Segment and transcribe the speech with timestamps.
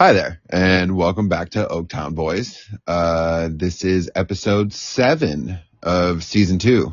[0.00, 2.66] Hi there, and welcome back to Oaktown Boys.
[2.86, 6.92] Uh, this is episode seven of season two,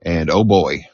[0.00, 0.86] and oh boy,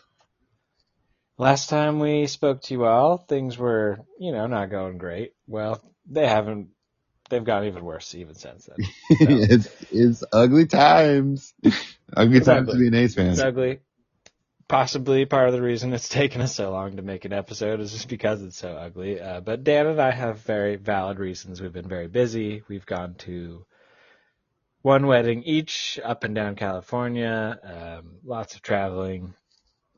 [1.39, 5.33] Last time we spoke to you all, things were, you know, not going great.
[5.47, 6.69] Well, they haven't.
[7.31, 8.77] They've gotten even worse even since then.
[9.11, 11.55] it's it's ugly times.
[12.15, 12.73] ugly It's times ugly.
[12.75, 13.31] to be an Ace fan.
[13.31, 13.81] It's ugly.
[14.69, 17.93] Possibly part of the reason it's taken us so long to make an episode is
[17.93, 19.21] just because it's so ugly.
[19.21, 21.61] Uh, but Dan and I have very valid reasons.
[21.61, 22.63] We've been very busy.
[22.69, 23.65] We've gone to
[24.83, 27.59] one wedding each up and down California.
[27.63, 29.35] Um, lots of traveling.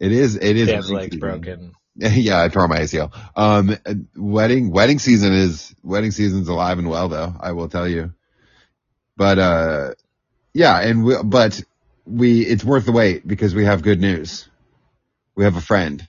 [0.04, 0.36] It is.
[0.36, 0.68] It is.
[0.68, 1.72] Dan's leg's broken.
[1.96, 3.12] yeah, I tore my ACL.
[3.36, 3.76] Um,
[4.16, 7.34] wedding wedding season is wedding season's alive and well though.
[7.40, 8.12] I will tell you.
[9.16, 9.90] But uh,
[10.52, 11.62] yeah, and we, but
[12.04, 14.48] we it's worth the wait because we have good news.
[15.36, 16.06] We have a friend.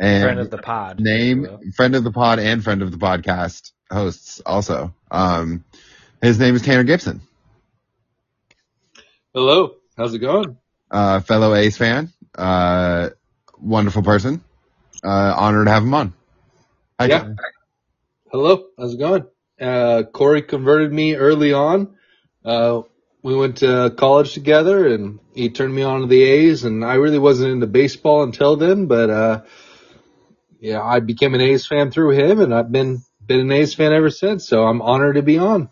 [0.00, 1.00] And Friend of the pod.
[1.00, 1.46] name
[1.76, 4.94] friend of the pod and friend of the podcast hosts also.
[5.10, 5.64] Um,
[6.22, 7.20] his name is Tanner Gibson,
[9.34, 10.56] Hello, how's it going?
[10.90, 13.10] uh, fellow Ace fan, uh,
[13.58, 14.42] wonderful person.
[15.02, 16.14] Uh, honored to have him on.
[16.98, 17.34] Hi, Yeah.
[18.30, 19.26] Hello, how's it going?
[19.60, 21.96] Uh, Corey converted me early on.
[22.44, 22.82] Uh,
[23.22, 26.94] we went to college together and he turned me on to the A's and I
[26.94, 29.42] really wasn't into baseball until then, but, uh,
[30.60, 33.92] yeah, I became an A's fan through him and I've been, been an A's fan
[33.92, 34.48] ever since.
[34.48, 35.70] So I'm honored to be on.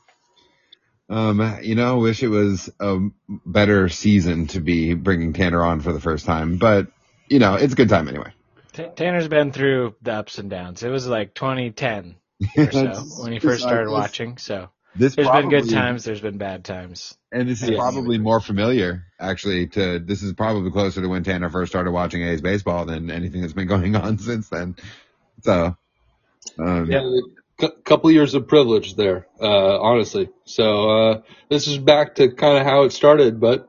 [1.12, 5.92] Um, you know, wish it was a better season to be bringing Tanner on for
[5.92, 6.88] the first time, but
[7.28, 8.32] you know, it's a good time anyway.
[8.72, 10.82] Ta- Tanner's been through the ups and downs.
[10.82, 12.16] It was like 2010
[12.56, 14.38] or so when he first started watching.
[14.38, 16.04] So This there's been good times.
[16.04, 17.14] There's been bad times.
[17.32, 17.76] And this is Yeah.
[17.76, 22.22] probably more familiar, actually, to, this is probably closer to when Tanner first started watching
[22.22, 24.76] A's baseball than anything that's been going on since then.
[25.42, 25.76] So,
[26.58, 27.00] um, Yeah,
[27.70, 30.30] couple years of privilege there, uh, honestly.
[30.44, 33.68] So, uh, this is back to kind of how it started, but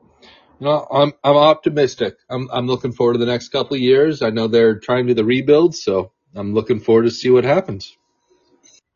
[0.60, 2.16] you know, I'm, I'm optimistic.
[2.30, 4.22] I'm, I'm looking forward to the next couple of years.
[4.22, 7.44] I know they're trying to do the rebuild, so I'm looking forward to see what
[7.44, 7.96] happens.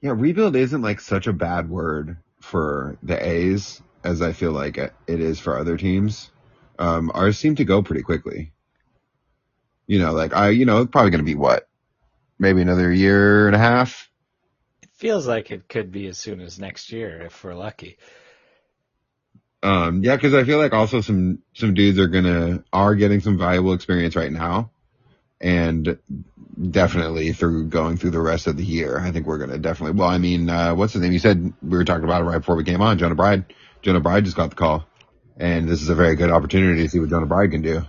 [0.01, 4.79] yeah, rebuild isn't like such a bad word for the A's as I feel like
[4.79, 6.31] it is for other teams.
[6.79, 8.53] Um, ours seem to go pretty quickly.
[9.87, 11.69] You know, like I, you know, probably going to be what?
[12.39, 14.08] Maybe another year and a half.
[14.99, 17.99] Feels like it could be as soon as next year if we're lucky.
[19.63, 23.39] Um, yeah, cause I feel like also some, some dudes are gonna, are getting some
[23.39, 24.71] valuable experience right now.
[25.41, 25.99] And
[26.71, 30.09] definitely through going through the rest of the year, I think we're gonna definitely, well,
[30.09, 31.13] I mean, uh, what's the name?
[31.13, 32.99] You said we were talking about it right before we came on.
[32.99, 33.45] Jonah Bride.
[33.83, 34.85] Jonah Bride just got the call.
[35.37, 37.83] And this is a very good opportunity to see what Jonah Bride can do.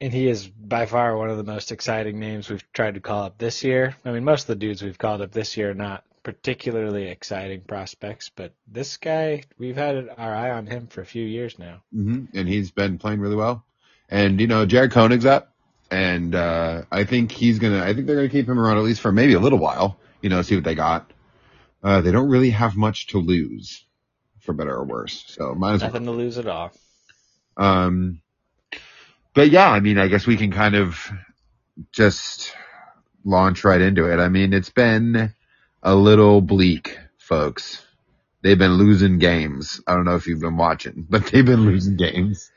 [0.00, 3.24] And he is by far one of the most exciting names we've tried to call
[3.24, 3.96] up this year.
[4.04, 7.60] I mean, most of the dudes we've called up this year are not particularly exciting
[7.60, 11.82] prospects, but this guy, we've had our eye on him for a few years now.
[11.94, 12.36] Mm-hmm.
[12.36, 13.64] And he's been playing really well.
[14.08, 15.54] And, you know, Jared Koenig's up.
[15.90, 19.00] And, uh, I think he's gonna, I think they're gonna keep him around at least
[19.00, 21.12] for maybe a little while, you know, see what they got.
[21.82, 23.84] Uh, they don't really have much to lose,
[24.40, 25.24] for better or worse.
[25.28, 25.90] So might as well.
[25.90, 26.72] Nothing to lose at all.
[27.56, 28.22] Um,
[29.34, 31.10] but yeah, I mean, I guess we can kind of
[31.92, 32.54] just
[33.24, 34.18] launch right into it.
[34.20, 35.34] I mean, it's been
[35.82, 37.84] a little bleak, folks.
[38.42, 39.80] They've been losing games.
[39.86, 42.50] I don't know if you've been watching, but they've been losing games.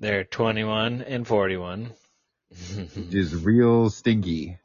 [0.00, 1.90] They're 21 and 41.
[2.74, 4.58] which is real stinky.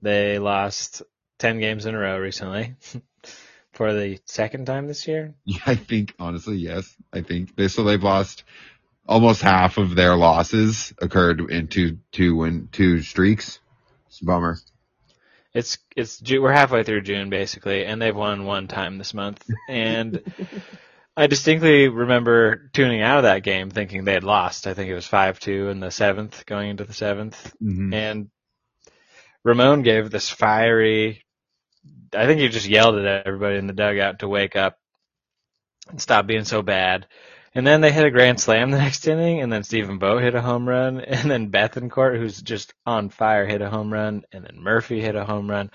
[0.00, 1.02] they lost
[1.38, 2.74] 10 games in a row recently
[3.72, 5.34] for the second time this year.
[5.44, 6.94] Yeah, I think honestly, yes.
[7.12, 8.44] I think they so they've lost
[9.06, 13.58] almost half of their losses occurred in two two win two streaks.
[14.06, 14.58] It's a bummer.
[15.54, 19.48] It's it's we're halfway through June basically, and they've won one time this month.
[19.68, 20.22] And
[21.16, 24.66] I distinctly remember tuning out of that game thinking they had lost.
[24.66, 27.54] I think it was five two in the seventh, going into the seventh.
[27.62, 27.92] Mm-hmm.
[27.92, 28.30] And
[29.44, 31.24] Ramon gave this fiery.
[32.14, 34.78] I think he just yelled at everybody in the dugout to wake up
[35.90, 37.06] and stop being so bad.
[37.54, 40.34] And then they hit a grand slam the next inning, and then Stephen Bow hit
[40.34, 44.44] a home run, and then Bethancourt, who's just on fire, hit a home run, and
[44.44, 45.70] then Murphy hit a home run,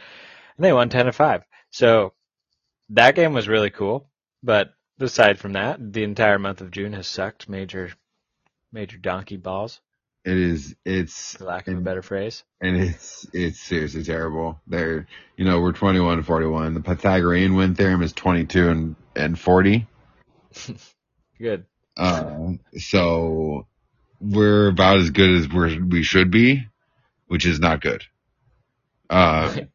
[0.58, 1.44] and they won ten to five.
[1.70, 2.14] So
[2.90, 4.10] that game was really cool.
[4.44, 7.92] But aside from that, the entire month of June has sucked major,
[8.72, 9.82] major donkey balls.
[10.26, 10.76] It is.
[10.84, 12.44] It's for lack of a better phrase.
[12.60, 14.60] and it's it's seriously terrible.
[14.68, 15.08] They're
[15.38, 16.74] you know we're 21 and 41.
[16.74, 19.88] The Pythagorean win theorem is 22 and and 40.
[21.40, 21.66] Good.
[21.96, 23.68] Uh, so
[24.20, 26.68] we're about as good as we're we should be,
[27.28, 28.04] which is not good.
[29.10, 29.56] Uh,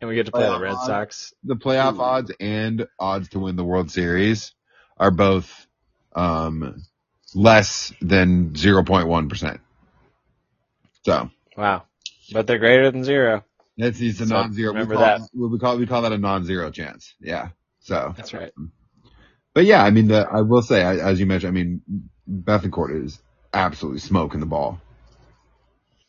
[0.00, 0.86] And we get to play the Red odds.
[0.86, 1.34] Sox.
[1.44, 4.52] the playoff odds and odds to win the World Series
[4.96, 5.68] are both
[6.12, 6.82] um
[7.36, 9.60] less than 0.1 percent.
[11.04, 11.30] So.
[11.56, 11.84] Wow.
[12.32, 13.44] But they're greater than zero.
[13.78, 14.72] That's it's a So, non-zero.
[14.72, 15.28] remember we call, that.
[15.32, 17.14] We call we call that a non-zero chance.
[17.20, 17.50] Yeah.
[17.78, 18.50] So, That's right.
[19.54, 21.82] But yeah, I mean, the, I will say, as you mentioned, I mean,
[22.30, 23.20] Bethancourt is
[23.52, 24.80] absolutely smoking the ball.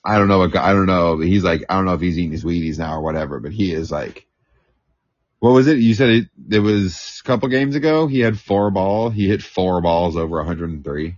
[0.05, 1.17] I don't know what I don't know.
[1.17, 3.51] but He's like I don't know if he's eating his Wheaties now or whatever, but
[3.51, 4.27] he is like.
[5.39, 5.77] What was it?
[5.79, 6.27] You said it.
[6.51, 8.07] It was a couple games ago.
[8.07, 9.09] He had four ball.
[9.09, 11.17] He hit four balls over 103.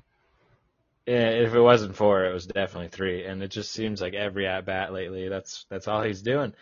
[1.05, 3.25] Yeah, if it wasn't four, it was definitely three.
[3.25, 6.53] And it just seems like every at bat lately, that's that's all he's doing.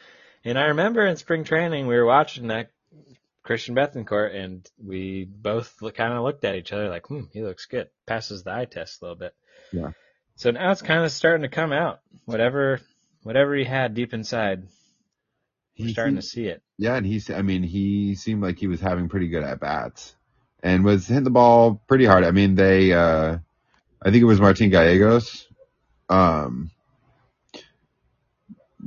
[0.44, 2.70] And I remember in spring training, we were watching that
[3.44, 7.66] Christian Bethancourt, and we both kind of looked at each other like, "Hmm, he looks
[7.66, 9.36] good." Passes the eye test a little bit.
[9.72, 9.92] Yeah.
[10.36, 12.00] So now it's kind of starting to come out.
[12.26, 12.80] Whatever,
[13.22, 14.64] whatever he had deep inside,
[15.78, 16.62] we're He starting to see it.
[16.78, 20.16] Yeah, and he's, I mean, he seemed like he was having pretty good at bats
[20.62, 22.24] and was hitting the ball pretty hard.
[22.24, 23.38] I mean, they, uh,
[24.02, 25.48] I think it was Martin Gallegos,
[26.10, 26.72] um,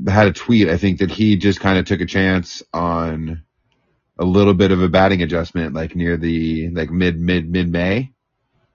[0.06, 3.44] had a tweet, I think that he just kind of took a chance on
[4.18, 8.12] a little bit of a batting adjustment, like near the, like mid, mid, mid May,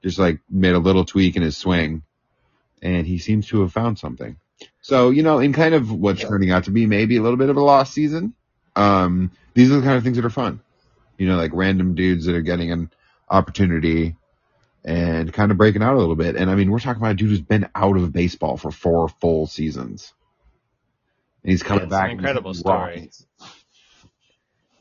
[0.03, 2.03] just like made a little tweak in his swing
[2.81, 4.37] and he seems to have found something.
[4.81, 7.49] So, you know, in kind of what's turning out to be maybe a little bit
[7.49, 8.33] of a lost season,
[8.75, 10.61] um, these are the kind of things that are fun.
[11.17, 12.91] You know, like random dudes that are getting an
[13.29, 14.15] opportunity
[14.83, 16.35] and kind of breaking out a little bit.
[16.35, 19.09] And I mean, we're talking about a dude who's been out of baseball for four
[19.09, 20.13] full seasons.
[21.43, 22.11] And he's coming Yeah, back.
[22.11, 23.11] incredible story.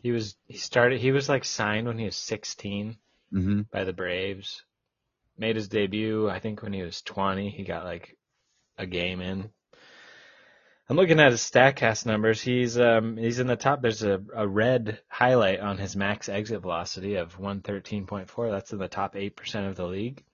[0.03, 2.97] He was he started he was like signed when he was 16.
[3.33, 3.71] Mhm.
[3.71, 4.65] by the Braves.
[5.39, 7.51] Made his debut, I think, when he was 20.
[7.51, 8.17] He got like
[8.77, 9.51] a game in.
[10.89, 12.41] I'm looking at his Statcast numbers.
[12.43, 13.81] He's um he's in the top.
[13.81, 18.51] There's a, a red highlight on his max exit velocity of 113.4.
[18.51, 20.25] That's in the top eight percent of the league.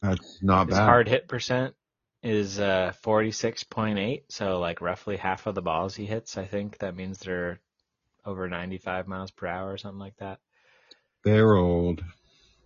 [0.00, 0.70] That's not bad.
[0.70, 0.84] His bad.
[0.84, 1.74] hard hit percent
[2.22, 4.22] is uh 46.8.
[4.28, 7.60] So like roughly half of the balls he hits, I think that means they're
[8.28, 10.38] over 95 miles per hour or something like that.
[11.24, 12.02] They're old.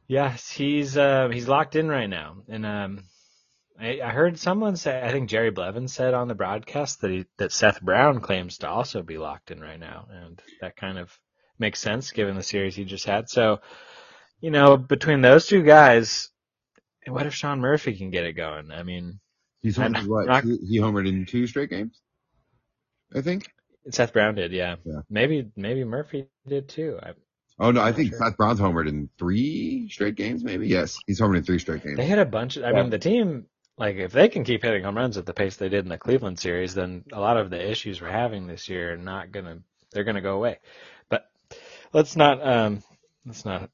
[0.09, 3.05] Yes, he's uh, he's locked in right now, and um,
[3.81, 7.25] I, I heard someone say, I think Jerry Blevins said on the broadcast that he,
[7.39, 11.17] that Seth Brown claims to also be locked in right now, and that kind of
[11.59, 13.31] makes sense given the series he just had.
[13.31, 13.61] So,
[14.41, 16.29] you know, between those two guys,
[17.07, 18.71] what if Sean Murphy can get it going?
[18.71, 19.19] I mean,
[19.63, 20.27] He's homered what?
[20.27, 22.01] not- he homered in two straight games?
[23.15, 23.47] I think.
[23.91, 24.77] Seth Brown did, yeah.
[24.85, 25.01] Yeah.
[25.11, 26.99] Maybe maybe Murphy did too.
[27.03, 27.13] I,
[27.59, 28.19] Oh no, I think sure.
[28.19, 30.69] Seth Brown's homered in three straight games, maybe.
[30.69, 31.99] Yes, he's homered in three straight games.
[31.99, 32.57] They hit a bunch.
[32.57, 32.83] Of, I Yeah.
[32.83, 33.47] mean, the team,
[33.79, 35.99] like, if they can keep hitting home runs at the pace they did in the
[35.99, 39.61] Cleveland series, then a lot of the issues we're having this year are not gonna.
[39.93, 40.59] They're gonna go away.
[41.09, 41.27] But
[41.93, 42.47] let's not.
[42.47, 42.83] Um,
[43.27, 43.71] let's not.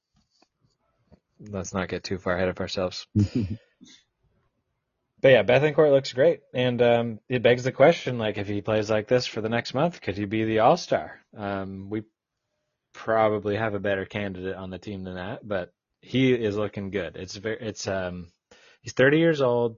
[1.40, 3.06] Let's not get too far ahead of ourselves.
[5.20, 8.88] But yeah, Bethancourt looks great, and um, it begs the question: like, if he plays
[8.88, 11.20] like this for the next month, could he be the All Star?
[11.36, 12.02] Um, we
[12.92, 17.16] probably have a better candidate on the team than that, but he is looking good.
[17.16, 18.28] It's very, it's um,
[18.82, 19.76] he's 30 years old.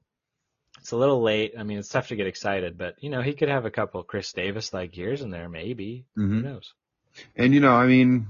[0.81, 1.55] It's a little late.
[1.59, 4.03] I mean, it's tough to get excited, but you know, he could have a couple
[4.03, 6.07] Chris Davis like years in there, maybe.
[6.17, 6.45] Who Mhm.
[6.45, 6.73] knows?
[7.37, 8.27] And you know, I mean,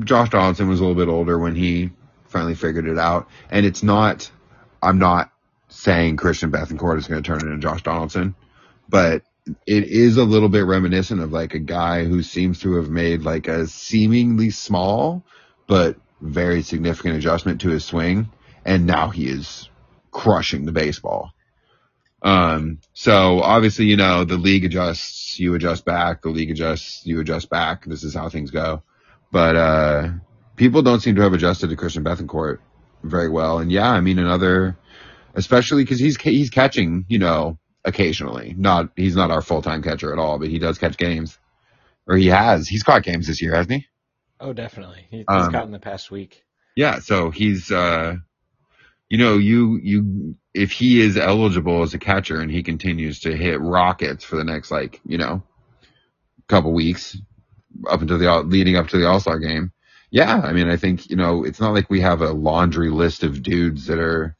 [0.00, 1.90] Josh Donaldson was a little bit older when he
[2.26, 3.28] finally figured it out.
[3.50, 4.30] And it's not,
[4.82, 5.32] I'm not
[5.70, 8.34] saying Christian Bethancourt is going to turn into Josh Donaldson,
[8.88, 9.22] but
[9.66, 13.22] it is a little bit reminiscent of like a guy who seems to have made
[13.22, 15.24] like a seemingly small,
[15.66, 18.28] but very significant adjustment to his swing.
[18.64, 19.68] And now he is
[20.10, 21.32] crushing the baseball.
[22.22, 27.20] Um, so obviously, you know, the league adjusts, you adjust back, the league adjusts, you
[27.20, 27.86] adjust back.
[27.86, 28.82] This is how things go.
[29.32, 30.08] But, uh,
[30.56, 32.58] people don't seem to have adjusted to Christian Bethancourt
[33.02, 33.60] very well.
[33.60, 34.76] And yeah, I mean, another,
[35.34, 38.54] especially cause he's, he's catching, you know, occasionally.
[38.56, 41.38] Not, he's not our full-time catcher at all, but he does catch games.
[42.06, 42.66] Or he has.
[42.68, 43.86] He's caught games this year, hasn't he?
[44.40, 45.06] Oh, definitely.
[45.10, 46.44] He, he's Um, gotten the past week.
[46.74, 48.16] Yeah, so he's uh
[49.08, 53.36] you know, you you if he is eligible as a catcher and he continues to
[53.36, 55.42] hit rockets for the next like, you know,
[56.48, 57.16] couple weeks
[57.88, 59.72] up until the all- leading up to the All-Star game.
[60.10, 63.22] Yeah, I mean, I think, you know, it's not like we have a laundry list
[63.22, 64.36] of dudes that are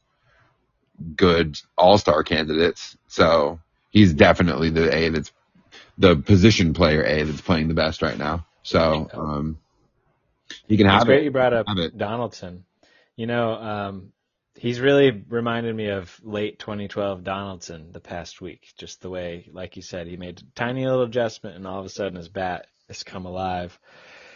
[1.15, 2.97] good All Star candidates.
[3.07, 3.59] So
[3.91, 5.31] he's definitely the A that's
[5.97, 8.45] the position player A that's playing the best right now.
[8.63, 9.57] So um,
[10.67, 11.97] he can It's have great you brought up Have.
[11.97, 12.65] Donaldson.
[13.15, 14.13] You know, um,
[14.55, 18.67] he's really reminded me of late 2012 Donaldson the past week.
[18.77, 21.85] Just the way, like you said, he made a tiny little adjustment, and all of
[21.85, 23.77] a sudden his bat has come alive.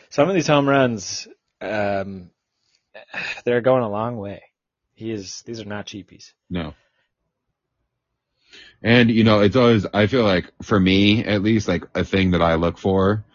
[0.09, 1.27] Some of these home runs,
[1.61, 2.29] um,
[3.45, 4.43] they're going a long way.
[4.95, 6.33] He is; these are not cheapies.
[6.49, 6.73] No.
[8.81, 12.31] And you know, it's always I feel like for me at least like a thing
[12.31, 13.25] that I look for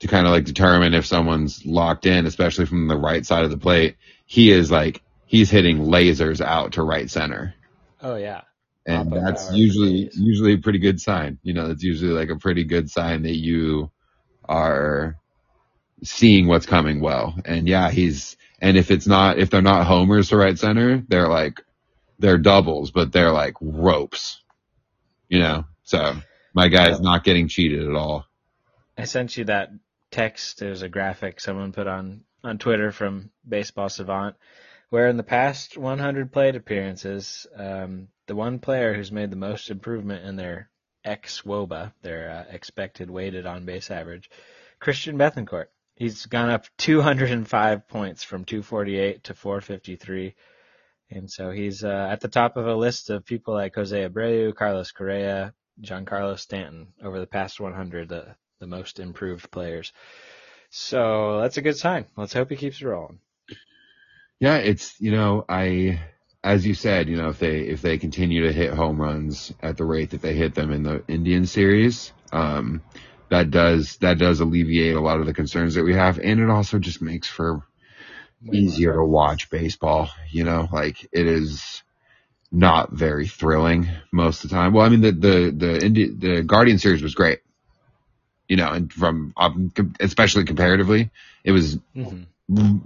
[0.00, 3.50] to kind of like determine if someone's locked in, especially from the right side of
[3.50, 3.96] the plate.
[4.26, 7.54] He is like he's hitting lasers out to right center.
[8.00, 8.42] Oh yeah,
[8.86, 11.38] And Pop-up that's usually usually a pretty good sign.
[11.42, 13.90] You know, that's usually like a pretty good sign that you
[14.48, 15.16] are
[16.02, 17.34] seeing what's coming well.
[17.44, 21.28] And yeah, he's and if it's not if they're not homers to right center, they're
[21.28, 21.60] like
[22.18, 24.42] they're doubles, but they're like ropes.
[25.28, 25.64] You know?
[25.84, 26.16] So
[26.52, 28.26] my guy's not getting cheated at all.
[28.96, 29.70] I sent you that
[30.10, 30.58] text.
[30.58, 34.36] There's a graphic someone put on on Twitter from Baseball Savant,
[34.90, 39.70] where in the past 100 plate appearances, um, the one player who's made the most
[39.70, 40.70] improvement in their
[41.04, 44.30] ex WOBA, their uh, expected weighted on base average,
[44.78, 45.66] Christian Bethancourt.
[45.98, 50.34] He's gone up 205 points from 248 to 453.
[51.10, 54.54] And so he's uh, at the top of a list of people like Jose Abreu,
[54.54, 59.92] Carlos Correa, Giancarlo Stanton over the past 100, the, the most improved players.
[60.70, 62.06] So that's a good sign.
[62.16, 63.18] Let's hope he keeps rolling.
[64.38, 66.00] Yeah, it's you know, I
[66.44, 69.76] as you said, you know, if they if they continue to hit home runs at
[69.76, 72.82] the rate that they hit them in the Indian series, um,
[73.30, 76.50] that does that does alleviate a lot of the concerns that we have, and it
[76.50, 77.62] also just makes for
[78.52, 80.10] easier to watch baseball.
[80.30, 81.82] You know, like it is
[82.50, 84.72] not very thrilling most of the time.
[84.72, 87.40] Well, I mean the the the Indi- the Guardian series was great.
[88.48, 91.10] You know, and from um, especially comparatively,
[91.44, 92.22] it was hmm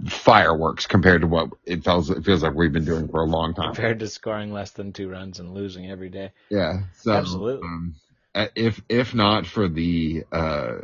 [0.07, 3.53] fireworks compared to what it feels it feels like we've been doing for a long
[3.53, 3.75] time.
[3.75, 6.33] Compared to scoring less than two runs and losing every day.
[6.49, 7.63] Yeah, so Absolutely.
[7.63, 7.95] Um,
[8.35, 10.77] if if not for the uh,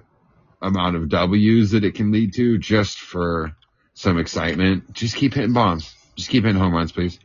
[0.61, 3.55] amount of W's that it can lead to, just for
[3.93, 5.95] some excitement, just keep hitting bombs.
[6.15, 7.19] Just keep hitting home runs, please.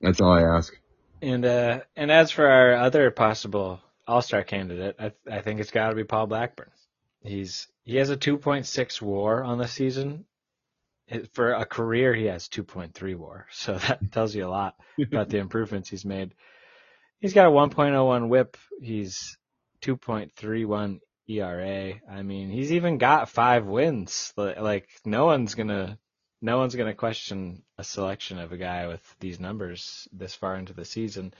[0.00, 0.76] That's all I ask.
[1.22, 5.70] And uh, and as for our other possible All Star candidate, I I think it's
[5.70, 6.70] got to be Paul Blackburn.
[7.22, 10.26] He's he has a 2.6 WAR on the season.
[11.34, 15.36] For a career, he has 2.3 WAR, so that tells you a lot about the
[15.46, 16.34] improvements he's made.
[17.20, 18.56] He's got a 1.01 WHIP.
[18.80, 19.38] He's
[19.82, 21.94] 2.31 ERA.
[22.10, 24.32] I mean, he's even got five wins.
[24.36, 25.98] Like no one's gonna
[26.42, 30.74] no one's gonna question a selection of a guy with these numbers this far into
[30.74, 31.32] the season.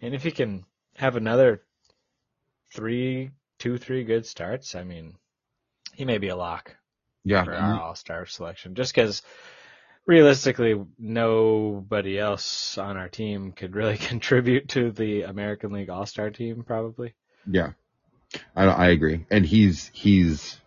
[0.00, 0.64] And if he can
[0.96, 1.62] have another
[2.74, 5.16] three, two, three good starts, I mean,
[5.94, 6.76] he may be a lock
[7.24, 8.74] Yeah, for our All Star selection.
[8.74, 9.22] Just because
[10.06, 16.30] realistically, nobody else on our team could really contribute to the American League All Star
[16.30, 17.14] team, probably.
[17.46, 17.72] Yeah,
[18.56, 20.60] I I agree, and he's he's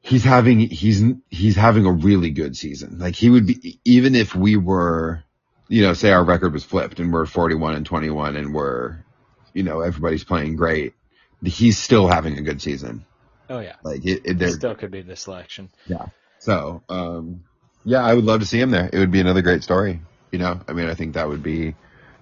[0.00, 2.98] he's having he's he's having a really good season.
[2.98, 5.22] Like he would be even if we were,
[5.68, 9.04] you know, say our record was flipped and we're 41 and 21 and we're,
[9.54, 10.94] you know, everybody's playing great.
[11.44, 13.04] He's still having a good season.
[13.48, 14.48] Oh yeah, Like it, it there.
[14.50, 15.70] still could be the selection.
[16.42, 17.44] So, um,
[17.84, 18.90] yeah, I would love to see him there.
[18.92, 20.00] It would be another great story.
[20.32, 21.76] You know, I mean, I think that would be,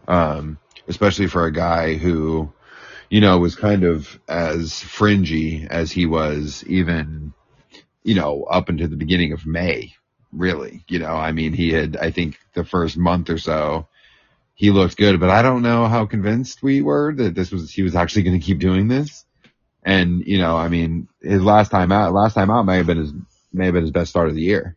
[0.09, 0.59] um,
[0.89, 2.53] especially for a guy who,
[3.09, 7.33] you know, was kind of as fringy as he was even,
[8.05, 9.95] you know, up until the beginning of May,
[10.33, 10.85] really.
[10.87, 13.89] You know, I mean, he had, I think the first month or so,
[14.55, 17.81] he looked good, but I don't know how convinced we were that this was, he
[17.81, 19.25] was actually going to keep doing this.
[19.83, 22.99] And, you know, I mean, his last time out, last time out may have been
[22.99, 23.15] his
[23.53, 24.77] may have been his best start of the year.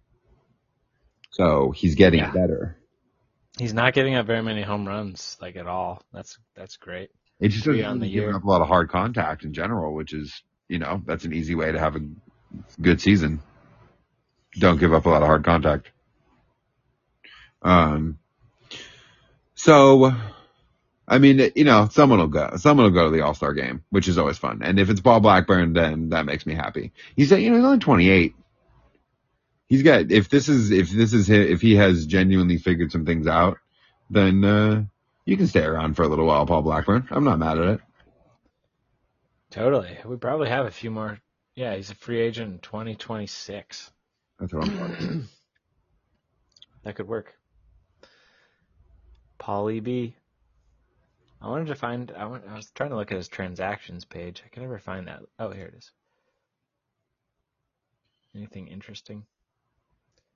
[1.31, 2.31] So he's getting Yeah.
[2.31, 2.77] better.
[3.57, 6.03] He's not giving up very many home runs, like at all.
[6.11, 7.09] That's that's great.
[7.39, 8.35] It just doesn't on the give year.
[8.35, 11.55] up a lot of hard contact in general, which is, you know, that's an easy
[11.55, 12.01] way to have a
[12.81, 13.41] good season.
[14.59, 15.91] Don't give up a lot of hard contact.
[17.61, 18.19] Um,
[19.55, 20.13] so,
[21.07, 24.07] I mean, you know, someone will go, someone will go to the All-Star game, which
[24.07, 24.61] is always fun.
[24.63, 26.91] And if it's Paul Blackburn, then that makes me happy.
[27.15, 28.35] He's, you know, he's only 28.
[29.73, 33.07] He's got, if this is, if this is, hi- if he has genuinely figured some
[33.07, 33.57] things out,
[34.07, 34.83] then, uh,
[35.25, 37.07] you can stay around for a little while, Paul Blackburn.
[37.09, 37.79] I'm not mad at it.
[39.49, 39.97] Totally.
[40.05, 41.17] We probably have a few more.
[41.55, 43.89] Yeah, he's a free agent in 2026.
[44.39, 45.27] That's what I'm talking
[46.83, 47.33] That could work.
[49.39, 50.15] Paulie B.
[51.41, 52.13] I wanted to find.
[52.15, 54.43] I, want, I was trying to look at his transactions page.
[54.45, 55.23] I can never find that.
[55.39, 55.91] Oh, here it is.
[58.35, 59.25] Anything interesting?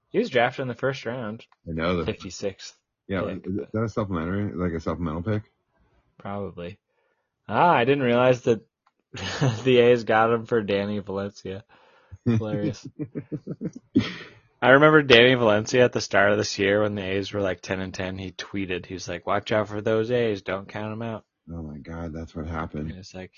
[0.10, 2.76] He was drafted in the first round, I know The fifty sixth,
[3.08, 5.44] Yeah, pick, is that a supplementary, like a supplemental pick?
[6.18, 6.78] probably.
[7.48, 8.62] Ah, I didn't realize that
[9.64, 11.64] the A's got him for Danny Valencia.
[12.26, 12.86] Hilarious.
[14.62, 17.62] I remember Danny Valencia at the start of this year when the A's were like
[17.62, 18.18] 10 and 10.
[18.18, 20.42] He tweeted, he was like, watch out for those A's.
[20.42, 21.26] Don't count them out.
[21.54, 22.92] Oh my god, that's what And happened.
[22.92, 23.32] it's like,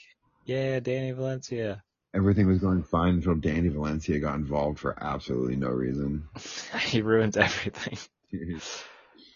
[0.46, 1.84] yeah, Danny Valencia.
[2.14, 6.28] Everything was going fine until Danny Valencia got involved for absolutely no reason.
[6.82, 7.98] he ruins everything.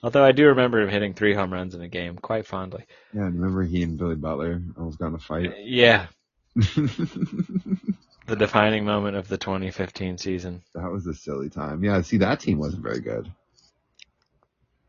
[0.02, 2.86] Although I do remember him hitting three home runs in a game quite fondly.
[3.14, 5.52] Yeah, remember he and Billy Butler almost got in a fight?
[5.52, 6.08] Uh, yeah,
[6.56, 10.62] the defining moment of the 2015 season.
[10.76, 11.84] that was a silly time.
[11.84, 13.32] Yeah, see, that team wasn't very good.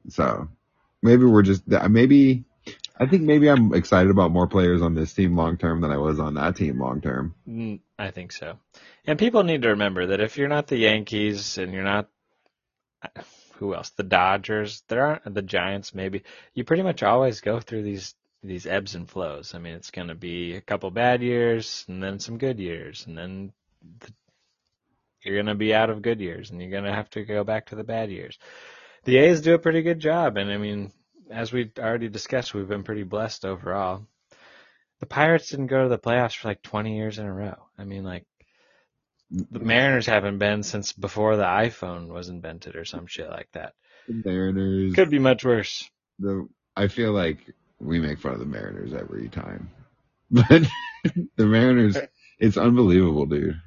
[0.09, 0.49] So,
[1.03, 2.45] maybe we're just, maybe,
[2.97, 5.99] I think maybe I'm excited about more players on this team long term than I
[5.99, 7.35] was on that team long term.
[7.49, 8.59] Mm, I think so.
[9.05, 12.09] And people need to remember that if you're not the Yankees and you're not
[13.55, 13.91] who else?
[13.91, 16.23] The Dodgers, there aren't the Giants maybe.
[16.55, 19.55] You pretty much always go through these these ebbs and flows.
[19.55, 23.07] I mean, it's going to be a couple bad years and then some good years
[23.07, 23.53] and then
[24.01, 24.13] the,
[25.23, 27.43] you're going to be out of good years and you're going to have to go
[27.43, 28.39] back to the bad years.
[29.05, 30.93] The A's do a pretty good job and I mean,
[31.31, 34.07] as we already discussed, we've been pretty blessed overall.
[35.01, 37.57] The Pirates didn't go to the playoffs for like 20 years in a row.
[37.79, 38.25] I mean, like
[39.31, 43.75] the Mariners haven't been since before the iPhone was invented or some shit like that.
[44.07, 45.89] The Mariners, Could be much worse.
[46.19, 47.39] the, I feel like
[47.81, 49.71] we make fun of the Mariners every time,
[50.31, 50.63] but
[51.37, 51.97] the Mariners,
[52.39, 53.61] it's unbelievable, dude.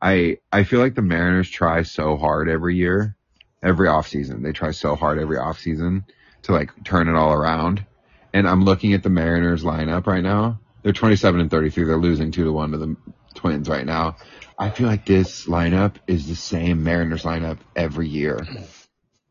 [0.00, 3.16] I, I feel like the Mariners try so hard every year,
[3.62, 4.42] every off season.
[4.42, 6.04] They try so hard every off season
[6.44, 7.84] to like turn it all around.
[8.32, 10.60] And I'm looking at the Mariners lineup right now.
[10.82, 11.84] They're 27 and 33.
[11.84, 12.96] They're losing two to one to the
[13.34, 14.16] Twins right now.
[14.58, 18.46] I feel like this lineup is the same Mariners lineup every year.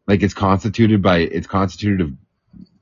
[0.08, 2.12] Like it's constituted by, it's constituted of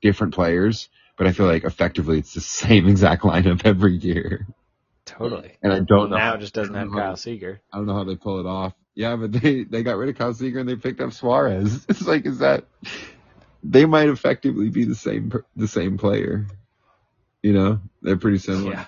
[0.00, 4.46] different players, but I feel like effectively it's the same exact lineup every year.
[5.04, 5.52] Totally.
[5.62, 6.16] And I don't know.
[6.16, 7.60] Now it just doesn't have don't how- Kyle Seager.
[7.72, 8.72] I don't know how they pull it off.
[8.94, 11.84] Yeah, but they, they got rid of Kyle Seager and they picked up Suarez.
[11.88, 12.64] It's like, is that,
[13.62, 16.46] they might effectively be the same, the same player.
[17.42, 18.72] You know, they're pretty similar.
[18.72, 18.84] Yeah.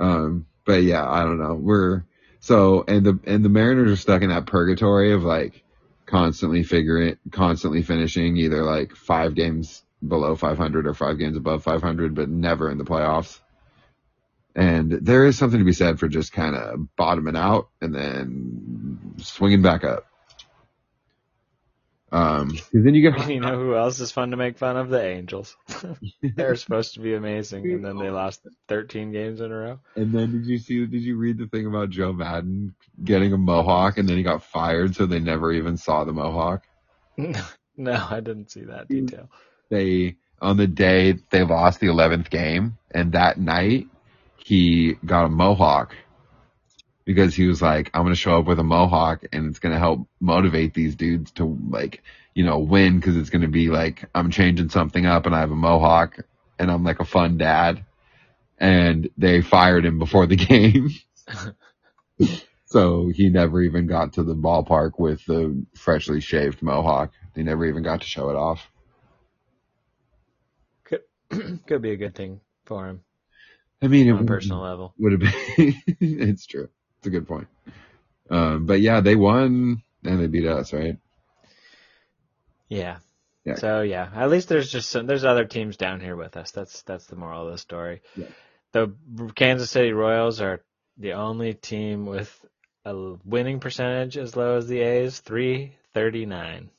[0.00, 1.54] Um, but yeah, I don't know.
[1.54, 2.04] We're
[2.40, 5.62] so and the and the Mariners are stuck in that purgatory of like
[6.06, 12.14] constantly figuring, constantly finishing either like five games below 500 or five games above 500,
[12.14, 13.40] but never in the playoffs.
[14.54, 19.14] And there is something to be said for just kind of bottoming out and then
[19.18, 20.07] swinging back up.
[22.10, 24.88] Um, 'cause then you get You know who else is fun to make fun of?
[24.88, 25.56] The Angels.
[26.36, 29.78] They're supposed to be amazing, and then they lost 13 games in a row.
[29.96, 33.38] And then did you see, did you read the thing about Joe Maddon getting a
[33.38, 36.62] mohawk and then he got fired so they never even saw the mohawk?
[37.76, 39.28] no, I didn't see that detail.
[39.70, 43.86] They, on the day they lost the 11th game and that night
[44.36, 45.94] he got a mohawk
[47.08, 49.72] because he was like, I'm going to show up with a mohawk and it's going
[49.72, 52.02] to help motivate these dudes to like,
[52.34, 55.40] you know, win because it's going to be like, I'm changing something up and I
[55.40, 56.18] have a mohawk
[56.58, 57.82] and I'm like a fun dad.
[58.58, 60.90] And they fired him before the game.
[62.66, 67.12] so he never even got to the ballpark with the freshly shaved mohawk.
[67.32, 68.70] They never even got to show it off.
[70.84, 71.00] Could
[71.66, 73.00] could be a good thing for him
[73.80, 74.92] I mean, on a personal level.
[74.98, 76.68] would have been, it's true.
[76.98, 77.48] It's a good point.
[78.30, 80.96] Um, but yeah, they won and they beat us, right?
[82.68, 82.98] Yeah.
[83.44, 83.60] Yeah.
[83.60, 86.50] So yeah, at least there's just some, there's other teams down here with us.
[86.52, 88.02] That's that's the moral of the story.
[88.16, 88.26] Yeah.
[88.72, 88.94] The
[89.34, 90.62] Kansas City Royals are
[90.98, 92.44] the only team with
[92.84, 96.70] a winning percentage as low as the A's, 339.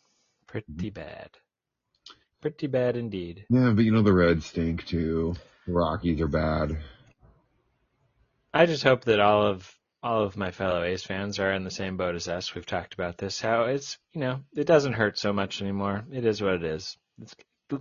[0.47, 0.89] Pretty Mm-hmm.
[0.89, 1.31] bad.
[2.41, 3.47] Pretty bad indeed.
[3.49, 5.35] Yeah, but you know, the Reds stink too.
[5.67, 6.77] The Rockies are bad.
[8.53, 11.71] I just hope that all of all of my fellow A's fans are in the
[11.71, 12.55] same boat as us.
[12.55, 13.41] We've talked about this.
[13.41, 16.05] How it's you know it doesn't hurt so much anymore.
[16.11, 16.97] It is what it is.
[17.21, 17.35] It's,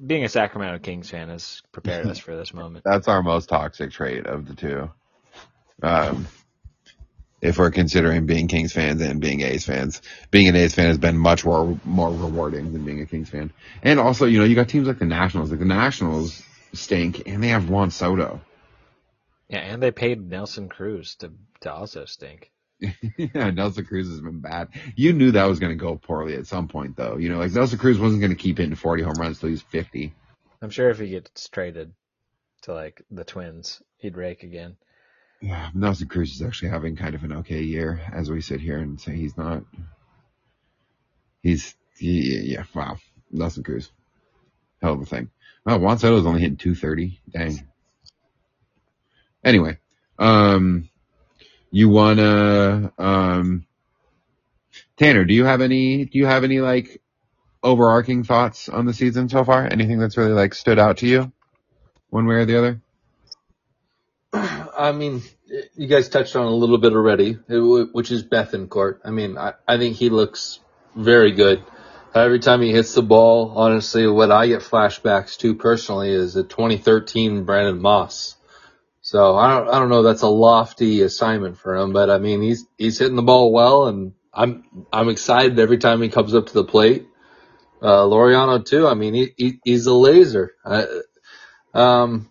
[0.06, 2.84] being a Sacramento Kings fan has prepared us for this moment.
[2.84, 4.90] That's our most toxic trait of the two.
[5.82, 6.26] Um,
[7.40, 10.98] if we're considering being Kings fans and being A's fans, being an A's fan has
[10.98, 13.52] been much more more rewarding than being a Kings fan.
[13.82, 15.50] And also, you know, you got teams like the Nationals.
[15.50, 16.42] Like the Nationals
[16.74, 18.40] stink, and they have Juan Soto.
[19.48, 22.50] Yeah, and they paid Nelson Cruz to to also stink.
[23.16, 24.68] yeah, Nelson Cruz has been bad.
[24.94, 27.16] You knew that was going to go poorly at some point, though.
[27.16, 29.62] You know, like Nelson Cruz wasn't going to keep hitting 40 home runs till he's
[29.62, 30.14] 50.
[30.62, 31.92] I'm sure if he gets traded
[32.62, 34.76] to like the Twins, he'd rake again.
[35.40, 38.78] Yeah, Nelson Cruz is actually having kind of an okay year as we sit here
[38.78, 39.62] and say he's not.
[41.42, 42.98] He's he, yeah, wow,
[43.30, 43.90] Nelson Cruz,
[44.82, 45.30] hell of a thing.
[45.64, 47.20] Oh, Juan Soto's only hitting 230.
[47.30, 47.68] Dang.
[49.48, 49.78] Anyway,
[50.18, 50.90] um,
[51.70, 53.66] you wanna um,
[54.98, 56.04] Tanner, do you have any?
[56.04, 57.00] Do you have any like
[57.62, 59.64] overarching thoughts on the season so far?
[59.64, 61.32] Anything that's really like stood out to you,
[62.10, 62.80] one way or the other?
[64.32, 65.22] I mean,
[65.76, 68.98] you guys touched on a little bit already, which is Bethancourt.
[69.04, 70.58] I mean, I, I think he looks
[70.96, 71.62] very good.
[72.12, 76.42] Every time he hits the ball, honestly, what I get flashbacks to personally is the
[76.42, 78.36] 2013 Brandon Moss.
[79.08, 80.02] So I don't, I don't know.
[80.02, 83.86] That's a lofty assignment for him, but I mean, he's, he's hitting the ball well
[83.86, 87.06] and I'm, I'm excited every time he comes up to the plate.
[87.80, 88.86] Uh, Laureano too.
[88.86, 90.52] I mean, he, he he's a laser.
[90.62, 90.84] I,
[91.72, 92.30] um,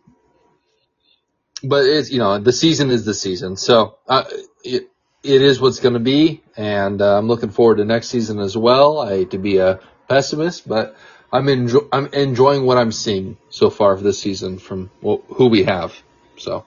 [1.64, 3.56] but it's, you know, the season is the season.
[3.58, 4.26] So, uh,
[4.64, 4.88] it,
[5.24, 6.44] it is what's going to be.
[6.56, 9.00] And uh, I'm looking forward to next season as well.
[9.00, 10.96] I hate to be a pessimist, but
[11.34, 15.48] I'm enjoy- I'm enjoying what I'm seeing so far for this season from wh- who
[15.48, 15.96] we have.
[16.38, 16.66] So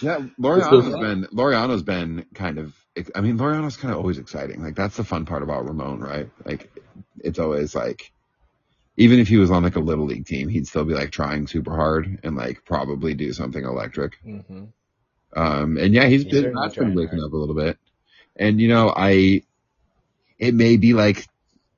[0.00, 2.74] Yeah, Laureano's been Laureano's been kind of.
[3.14, 4.62] I mean, Laureano's kind of always exciting.
[4.62, 6.30] Like that's the fun part about Ramon, right?
[6.44, 6.70] Like
[7.20, 8.10] it's always like,
[8.96, 11.46] even if he was on like a little league team, he'd still be like trying
[11.46, 14.16] super hard and like probably do something electric.
[14.24, 14.64] Mm-hmm.
[15.36, 17.28] Um, and yeah, he's He's been that's been waking hard.
[17.28, 17.78] up a little bit.
[18.34, 19.42] And you know, I,
[20.38, 21.26] it may be like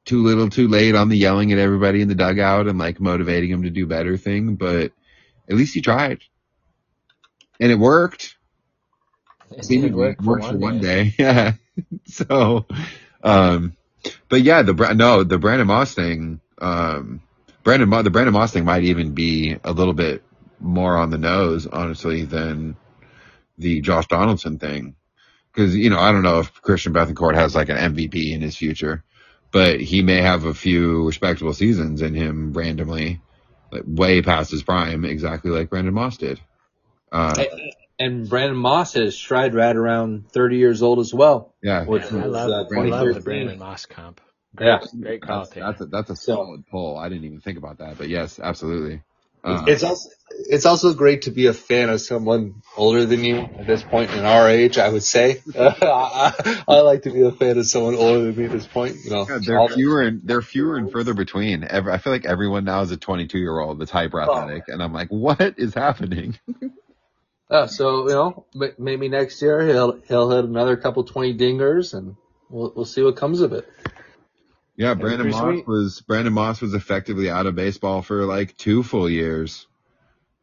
[0.04, 3.50] too little, too late on the yelling at everybody in the dugout and like motivating
[3.50, 4.92] him to do better thing, but
[5.48, 6.20] at least he tried,
[7.61, 8.37] and it worked.
[9.51, 11.11] It did work for worked one for one day.
[11.11, 11.14] day.
[11.18, 11.53] Yeah.
[12.07, 12.66] so,
[13.23, 13.77] um,
[14.29, 17.23] but yeah, the no, the Brandon Moss thing, um,
[17.62, 20.23] Brandon the Brandon Moss thing might even be a little bit
[20.61, 22.77] more on the nose, honestly, than
[23.59, 24.97] the Josh Donaldson thing.
[25.53, 28.57] Because you know, I don't know if Christian Bethancourt has like an MVP in his
[28.57, 29.05] future,
[29.51, 33.21] but he may have a few respectable seasons in him randomly,
[33.71, 36.40] like way past his prime, exactly like Brandon Moss did.
[37.11, 37.44] Uh,
[37.99, 41.55] and Brandon Moss has stride right around 30 years old as well.
[41.62, 44.21] yeah, Which Yeah, I love, uh, I love the Brandon Moss comp.
[44.55, 44.81] Great, Yeah.
[45.01, 46.97] great call, That's, that's a, that's a So- solid pull.
[46.97, 49.03] I didn't even think about that, but yes, absolutely.
[49.44, 50.11] Uh, It's also
[50.51, 54.11] it's also great to be a fan of someone older than you at this point
[54.11, 54.79] in our age.
[54.79, 58.44] I would say I, I like to be a fan of someone older than me
[58.47, 58.97] at this point.
[59.05, 61.64] You know, yeah, they're fewer and they're fewer and further between.
[61.64, 64.83] Every, I feel like everyone now is a 22 year old that's hyper athletic, and
[64.83, 66.37] I'm like, what is happening?
[67.50, 68.46] Yeah, so you know,
[68.78, 72.16] maybe next year he'll he'll hit another couple twenty dingers, and
[72.50, 73.66] we'll we'll see what comes of it.
[74.76, 75.66] Yeah, Brandon Moss sweet.
[75.66, 79.66] was Brandon Moss was effectively out of baseball for like two full years,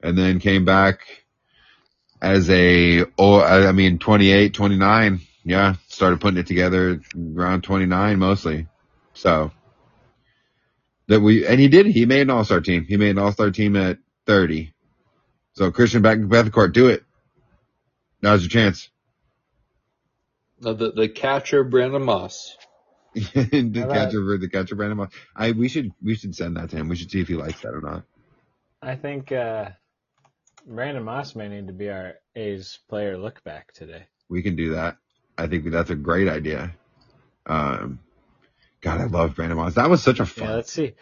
[0.02, 1.02] and then came back
[2.22, 5.22] as a oh I I mean 28, 29.
[5.46, 8.68] Yeah, started putting it together around 29 mostly.
[9.14, 9.52] So
[11.08, 12.86] that we and he did he made an All Star team.
[12.86, 14.74] He made an All Star team at 30.
[15.56, 17.04] So Christian back Bethancourt, do it.
[18.22, 18.90] Now's your chance.
[20.60, 22.58] The the catcher Brandon Moss.
[23.16, 23.24] the
[23.82, 24.16] All right.
[24.16, 25.12] catcher, the catcher, Brandon Moss.
[25.36, 26.90] I we should we should send that to him.
[26.90, 28.04] We should see if he likes that or not.
[28.82, 29.70] I think uh,
[30.68, 34.08] Brandon Moss may need to be our A's player look back today.
[34.30, 34.98] We can do that.
[35.38, 36.74] I think that's a great idea.
[37.46, 38.00] Um,
[38.82, 39.76] God, I love Brandon Moss.
[39.76, 40.48] That was such a fun.
[40.48, 40.96] Yeah, let's see.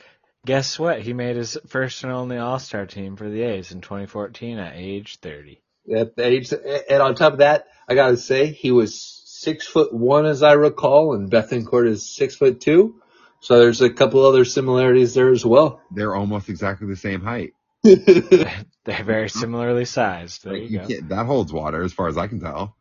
[0.46, 1.02] Guess what?
[1.02, 4.76] He made his first and only All Star team for the A's in 2014 at
[4.76, 5.62] age 30.
[5.96, 6.54] At age,
[6.90, 10.54] and on top of that, I gotta say he was six foot one as I
[10.54, 12.96] recall, and Bethancourt is six foot two.
[13.40, 15.82] So there's a couple other similarities there as well.
[15.92, 17.54] They're almost exactly the same height.
[17.84, 20.46] They're very similarly sized.
[20.46, 21.08] There you you go.
[21.16, 22.78] that holds water as far as I can tell.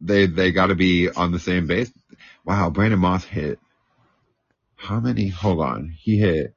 [0.00, 1.92] They they got to be on the same base.
[2.44, 3.58] Wow, Brandon Moss hit.
[4.84, 5.28] How many?
[5.28, 6.54] Hold on, he hit.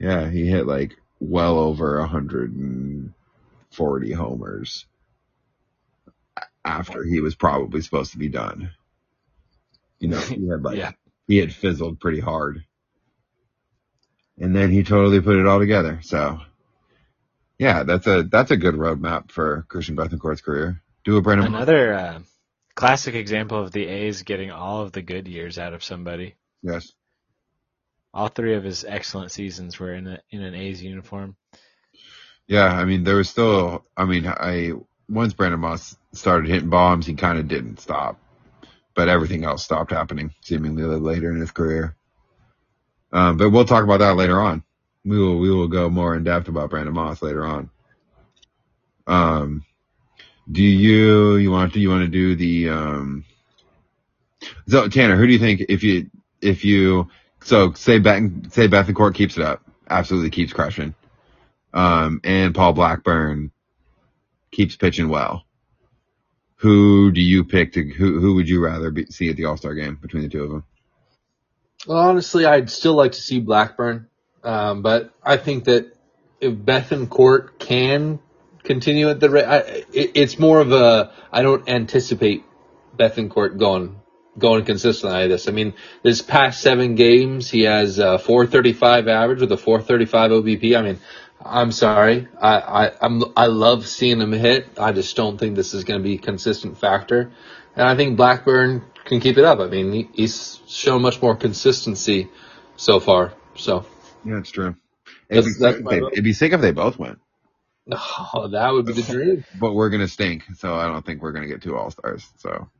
[0.00, 4.86] Yeah, he hit like well over 140 homers
[6.64, 8.70] after he was probably supposed to be done.
[9.98, 10.92] You know, he had like Yeah.
[11.28, 12.64] he had fizzled pretty hard.
[14.38, 16.00] And then he totally put it all together.
[16.02, 16.40] So
[17.58, 20.80] yeah, that's a that's a good roadmap for Christian Bethancourt's career.
[21.04, 21.46] Do a Moss.
[21.46, 22.20] Another uh,
[22.74, 26.34] classic example of the A's getting all of the good years out of somebody.
[26.64, 26.92] Yes.
[28.14, 31.36] All three of his excellent seasons were in a, in an A's uniform.
[32.48, 34.72] Yeah, I mean there was still I mean I
[35.08, 38.20] once Brandon Moss started hitting bombs, he kind of didn't stop.
[38.94, 41.96] But everything else stopped happening seemingly later in his career.
[43.12, 44.64] Um, but we'll talk about that later on.
[45.04, 47.70] we will we will go more in depth about Brandon Moss later on.
[49.06, 49.64] Um,
[50.50, 53.24] do you you want to you want to do the um?
[54.68, 56.10] So Tanner, who do you think if you
[56.44, 57.08] if you
[57.42, 60.94] so say Bet say Bethancourt keeps it up, absolutely keeps crushing,
[61.72, 63.50] um, and Paul Blackburn
[64.50, 65.44] keeps pitching well.
[66.56, 69.56] Who do you pick to who who would you rather be, see at the All
[69.56, 70.64] Star game between the two of them?
[71.86, 74.08] Well, honestly, I'd still like to see Blackburn,
[74.42, 75.94] um, but I think that
[76.40, 78.20] if Bethancourt can
[78.62, 79.44] continue at the rate,
[79.92, 82.44] it, it's more of a I don't anticipate
[82.96, 84.00] Bethancourt going
[84.38, 85.48] going consistently like this.
[85.48, 90.76] I mean, this past seven games, he has a 435 average with a 435 OBP.
[90.78, 90.98] I mean,
[91.44, 94.66] I'm sorry, I I I'm, I love seeing him hit.
[94.78, 97.32] I just don't think this is going to be a consistent factor,
[97.76, 99.58] and I think Blackburn can keep it up.
[99.60, 102.28] I mean, he, he's shown much more consistency
[102.76, 103.34] so far.
[103.56, 103.84] So
[104.24, 104.76] Yeah, it's true.
[105.28, 107.18] It'd, That's- be, that's sick if they, it'd be sick if they both went,
[107.92, 109.44] oh, that would be the dream.
[109.60, 112.26] but we're gonna stink, so I don't think we're gonna get two All Stars.
[112.38, 112.70] So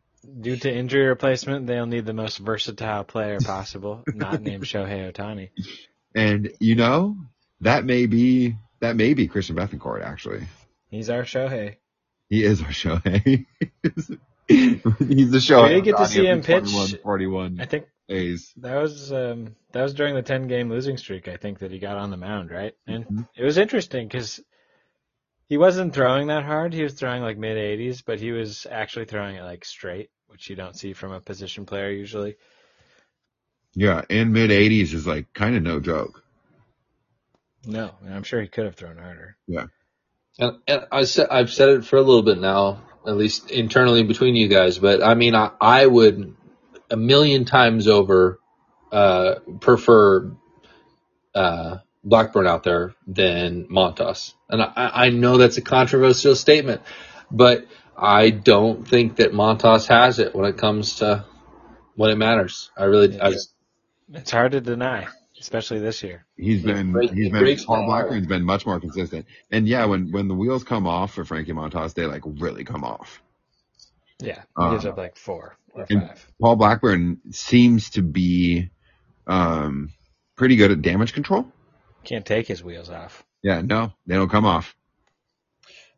[0.41, 5.51] Due to injury replacement, they'll need the most versatile player possible, not named Shohei Ohtani.
[6.15, 7.17] And you know,
[7.61, 10.47] that may be that may be Christian Bethancourt actually.
[10.91, 11.77] He's our Shohei.
[12.31, 13.47] He is our Shohei.
[14.49, 15.69] He's the Shohei.
[15.69, 16.65] We did get to see him pitch.
[16.71, 18.53] 21, 41 I think A's.
[18.59, 21.29] that was um, that was during the ten game losing streak.
[21.29, 22.75] I think that he got on the mound, right?
[22.87, 23.29] And Mhm.
[23.37, 24.41] it was interesting because
[25.55, 26.73] he wasn't throwing that hard.
[26.73, 30.51] He was throwing like mid 80s, but he was actually throwing it like straight, which
[30.51, 32.35] you don't see from a position player usually.
[33.73, 36.25] Yeah, in mid 80s is like kind of no joke.
[37.65, 39.37] No, and I'm sure he could have thrown harder.
[40.41, 44.03] And, and I said, I've said it for a little bit now, at least internally
[44.03, 46.35] between you guys, but I mean, I, I would
[46.91, 48.41] a million times over,
[48.91, 50.33] uh, prefer,
[51.33, 54.35] uh, Blackburn out there than Montas.
[54.49, 56.83] And I, I know that's a controversial statement,
[57.31, 61.25] but I don't think that Montas has it when it comes to
[61.97, 62.71] when it matters.
[62.77, 63.33] I really, I,
[64.13, 65.07] It's hard to deny,
[65.41, 66.25] especially this year.
[66.37, 67.87] He's Yeah, been break- he's it been Paul.
[67.87, 69.27] Blackburn's been much more consistent.
[69.51, 72.85] And yeah, when when the wheels come off for Frankie Montas, they like really come
[72.85, 73.23] off.
[74.21, 76.27] Yeah, he Uh, gives up like four or and- five.
[76.41, 78.71] Paul Blackburn seems to be
[79.27, 79.91] um
[80.37, 81.47] pretty good at damage control.
[82.05, 83.25] Can't take his wheels off.
[83.43, 84.75] Yeah, no, they don't come off.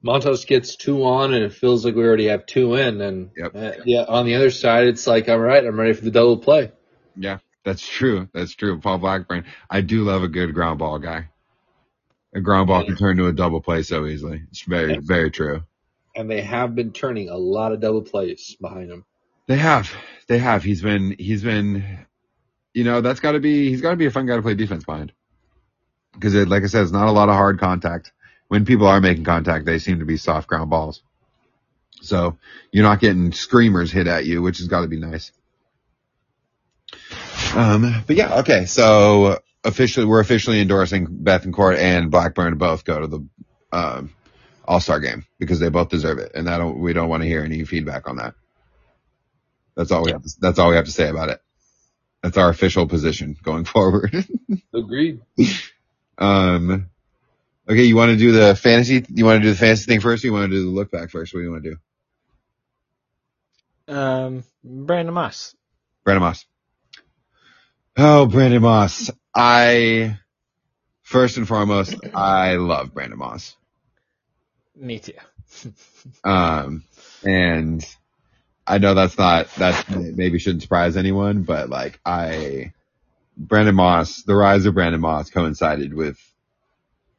[0.04, 3.00] Montas gets two on and it feels like we already have two in.
[3.00, 3.52] And Yep.
[3.54, 6.38] uh, yeah, on the other side, it's like, all right, I'm ready for the double
[6.38, 6.70] play.
[7.16, 8.28] Yeah, that's true.
[8.32, 8.78] That's true.
[8.78, 9.44] Paul Blackburn.
[9.70, 11.28] I do love a good ground ball guy.
[12.34, 14.42] A ground ball can turn to a double play so easily.
[14.50, 15.64] It's very, very true.
[16.14, 19.04] And they have been turning a lot of double plays behind him.
[19.46, 19.90] They have.
[20.28, 20.62] They have.
[20.62, 22.06] He's been, he's been,
[22.74, 25.12] you know, that's gotta be, he's gotta be a fun guy to play defense behind.
[26.20, 28.12] Cause it, like I said, it's not a lot of hard contact.
[28.48, 31.02] When people are making contact, they seem to be soft ground balls.
[32.00, 32.38] So
[32.70, 35.32] you're not getting screamers hit at you, which has gotta be nice.
[37.54, 38.66] Um, but yeah, okay.
[38.66, 43.26] So officially, we're officially endorsing Bethancourt and Blackburn to both go to the,
[43.72, 44.14] um,
[44.66, 46.32] all-star game because they both deserve it.
[46.34, 48.34] And that we don't want to hear any feedback on that.
[49.76, 51.40] That's all we have to, that's all we have to say about it.
[52.22, 54.26] That's our official position going forward.
[54.74, 55.20] Agreed.
[56.18, 56.90] Um,
[57.68, 57.82] okay.
[57.84, 59.04] You want to do the fantasy?
[59.08, 60.24] You want to do the fantasy thing first?
[60.24, 61.34] Or you want to do the look back first?
[61.34, 61.76] What do you want to do?
[63.88, 65.54] Um, Brandon Moss.
[66.04, 66.44] Brandon Moss.
[67.96, 69.10] Oh, Brandon Moss.
[69.34, 70.18] I,
[71.02, 73.56] first and foremost, I love Brandon Moss.
[74.74, 75.12] Me too.
[76.22, 76.84] Um,
[77.24, 77.84] and
[78.66, 82.72] I know that's not, that maybe shouldn't surprise anyone, but like I,
[83.36, 86.18] Brandon Moss, the rise of Brandon Moss coincided with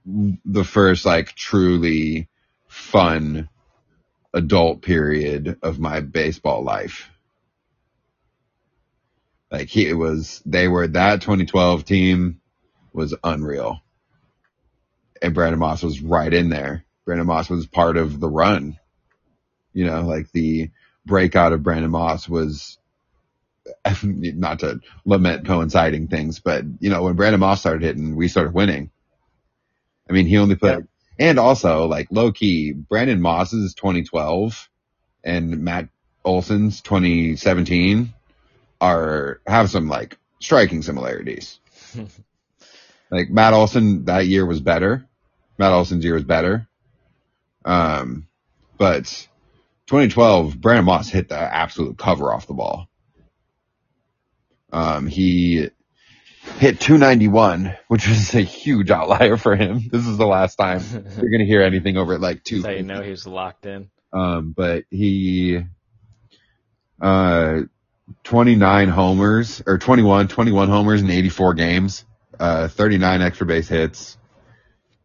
[0.05, 2.27] the first like truly
[2.67, 3.49] fun
[4.33, 7.09] adult period of my baseball life.
[9.51, 12.41] Like he was, they were, that 2012 team
[12.93, 13.81] was unreal.
[15.21, 16.83] And Brandon Moss was right in there.
[17.05, 18.77] Brandon Moss was part of the run.
[19.73, 20.71] You know, like the
[21.05, 22.76] breakout of Brandon Moss was
[24.03, 28.53] not to lament coinciding things, but you know, when Brandon Moss started hitting, we started
[28.53, 28.91] winning.
[30.09, 30.87] I mean, he only played,
[31.19, 34.69] and also like low key, Brandon Moss's 2012
[35.23, 35.89] and Matt
[36.23, 38.13] Olson's 2017
[38.79, 41.59] are, have some like striking similarities.
[43.11, 45.05] like Matt Olson that year was better.
[45.57, 46.67] Matt Olson's year was better.
[47.65, 48.27] Um,
[48.77, 49.05] but
[49.87, 52.87] 2012, Brandon Moss hit the absolute cover off the ball.
[54.71, 55.69] Um, he,
[56.55, 59.89] hit 291, which was a huge outlier for him.
[59.91, 62.63] This is the last time you're going to hear anything over like two.
[62.63, 63.89] How you know he was locked in.
[64.13, 65.59] Um, but he,
[67.01, 67.61] uh,
[68.23, 72.05] 29 homers or 21, 21 homers in 84 games,
[72.39, 74.17] uh, 39 extra base hits,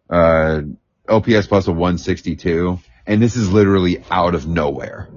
[0.09, 0.61] uh,
[1.09, 2.79] OPS plus a 162.
[3.07, 5.09] And this is literally out of nowhere.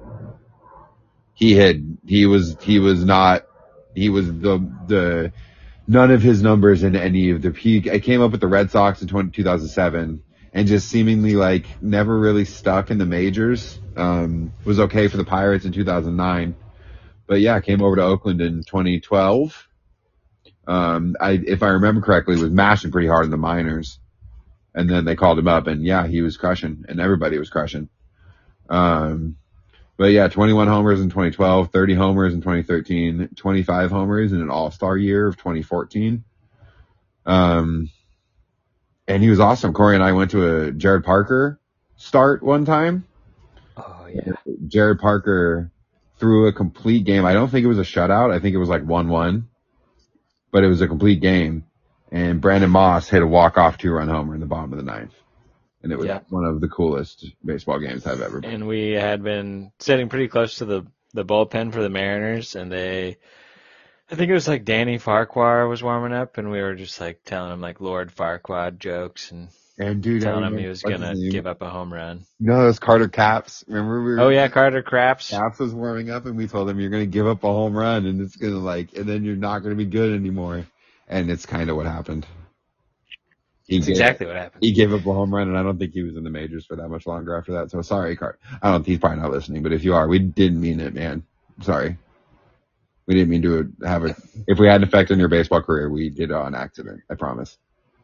[1.34, 3.45] He had, he was, he was not,
[3.96, 5.32] he was the, the,
[5.88, 7.88] none of his numbers in any of the peak.
[7.88, 10.22] I came up with the Red Sox in 20, 2007
[10.56, 13.78] and just seemingly like never really stuck in the majors.
[13.94, 16.56] Um, was okay for the Pirates in 2009,
[17.26, 19.68] but yeah, came over to Oakland in 2012.
[20.66, 23.98] Um, I, if I remember correctly, was mashing pretty hard in the minors,
[24.74, 27.90] and then they called him up, and yeah, he was crushing, and everybody was crushing.
[28.70, 29.36] Um,
[29.96, 34.96] but yeah, 21 homers in 2012, 30 homers in 2013, 25 homers in an All-Star
[34.96, 36.24] year of 2014.
[37.24, 37.90] Um,
[39.08, 39.72] and he was awesome.
[39.72, 41.60] Corey and I went to a Jarrod Parker
[41.96, 43.06] start one time.
[43.76, 44.32] Oh yeah.
[44.66, 45.70] Jarrod Parker
[46.18, 47.24] threw a complete game.
[47.24, 48.32] I don't think it was a shutout.
[48.32, 49.44] I think it was like 1-1,
[50.50, 51.64] but it was a complete game.
[52.12, 55.14] And Brandon Moss hit a walk-off two-run homer in the bottom of the ninth.
[55.86, 56.18] And it was Yeah.
[56.30, 58.50] one of the coolest baseball games I've ever been.
[58.50, 62.72] And we had been sitting pretty close to the the bullpen for the Mariners, and
[62.72, 63.18] they,
[64.10, 67.20] I think it was like Danny Farquhar was warming up, and we were just like
[67.24, 69.46] telling him like Lord Farquhar jokes and
[69.78, 72.24] And dude, telling him he was gonna give up a home run.
[72.40, 73.64] No, it was Carter Capps.
[73.68, 75.30] Remember we were Oh yeah, Carter Craps.
[75.30, 78.06] Capps was warming up and we told him you're gonna give up a home run
[78.06, 80.66] and it's gonna like and then you're not gonna be good anymore.
[81.08, 82.26] And it's kinda what happened.
[83.66, 84.62] He That's gave, exactly what happened.
[84.62, 86.66] he gave up a home run and I don't think he was in the majors
[86.66, 87.70] for that much longer after that.
[87.70, 88.40] So sorry, Cart.
[88.62, 90.94] I don't think he's probably not listening, but if you are, we didn't mean it,
[90.94, 91.24] man.
[91.62, 91.98] Sorry.
[93.06, 94.16] We didn't mean to have it.
[94.48, 97.02] If we had an effect on your baseball career, we did it on accident.
[97.10, 97.56] I promise.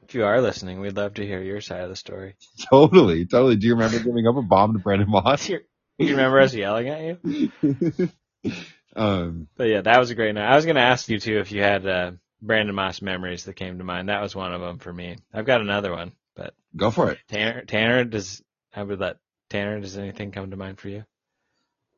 [0.09, 2.37] If you are listening, we'd love to hear your side of the story.
[2.71, 3.57] Totally, totally.
[3.57, 5.47] Do you remember giving up a bomb to Brandon Moss?
[5.99, 8.11] Do you remember us yelling at you?
[8.97, 10.51] um, But yeah, that was a great night.
[10.51, 13.55] I was going to ask you too if you had uh, Brandon Moss memories that
[13.55, 14.09] came to mind.
[14.09, 15.17] That was one of them for me.
[15.33, 17.19] I've got another one, but go for it.
[17.29, 18.43] Tanner, Tanner, does
[18.75, 19.17] I would let
[19.49, 19.81] Tanner.
[19.81, 21.05] Does anything come to mind for you?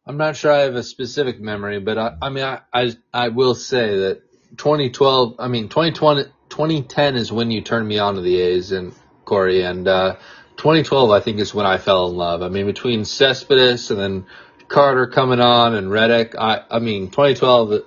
[0.07, 3.29] I'm not sure I have a specific memory, but I, I mean, I, I, I
[3.29, 4.23] will say that
[4.59, 8.95] 2012, I mean, 2020, 2010 is when you turned me on to the A's and
[9.25, 10.17] Corey, and, uh,
[10.59, 12.43] 2012 I think is when I fell in love.
[12.43, 14.27] I mean, between Cespedes and then
[14.69, 17.85] Carter coming on and Reddick, I, I mean, 2012,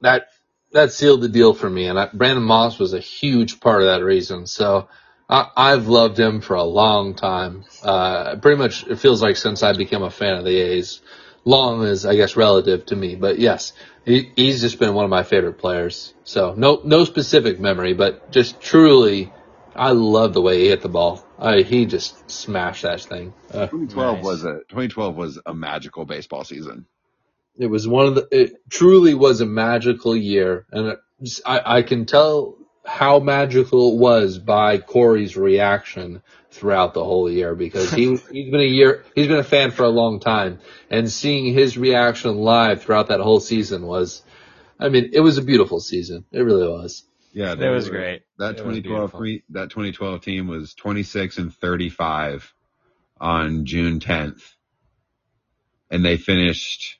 [0.00, 0.28] that,
[0.74, 3.88] that sealed the deal for me, and I, Brandon Moss was a huge part of
[3.88, 4.46] that reason.
[4.46, 4.88] So,
[5.28, 7.64] I, I've loved him for a long time.
[7.82, 11.00] Uh, pretty much it feels like since I became a fan of the A's.
[11.46, 15.10] Long is, I guess, relative to me, but yes, he, he's just been one of
[15.10, 16.14] my favorite players.
[16.24, 19.32] So no, no specific memory, but just truly,
[19.74, 21.24] I love the way he hit the ball.
[21.38, 23.34] I, he just smashed that thing.
[23.52, 24.24] Uh, 2012 Nice.
[24.24, 26.86] was a 2012 was a magical baseball season.
[27.56, 30.66] It was one of the, it truly was a magical year.
[30.70, 30.98] And it,
[31.46, 37.54] I, I can tell how magical it was by Corey's reaction throughout the whole year
[37.54, 41.10] because he, he's been a year, he's been a fan for a long time and
[41.10, 44.22] seeing his reaction live throughout that whole season was,
[44.78, 46.24] I mean, it was a beautiful season.
[46.32, 47.04] It really was.
[47.32, 48.22] Yeah, It was great.
[48.38, 49.18] That It 2012 beautiful.
[49.18, 52.52] pre- that 2012 team was 26 and 35
[53.20, 54.42] on June 10th,
[55.90, 56.98] and they finished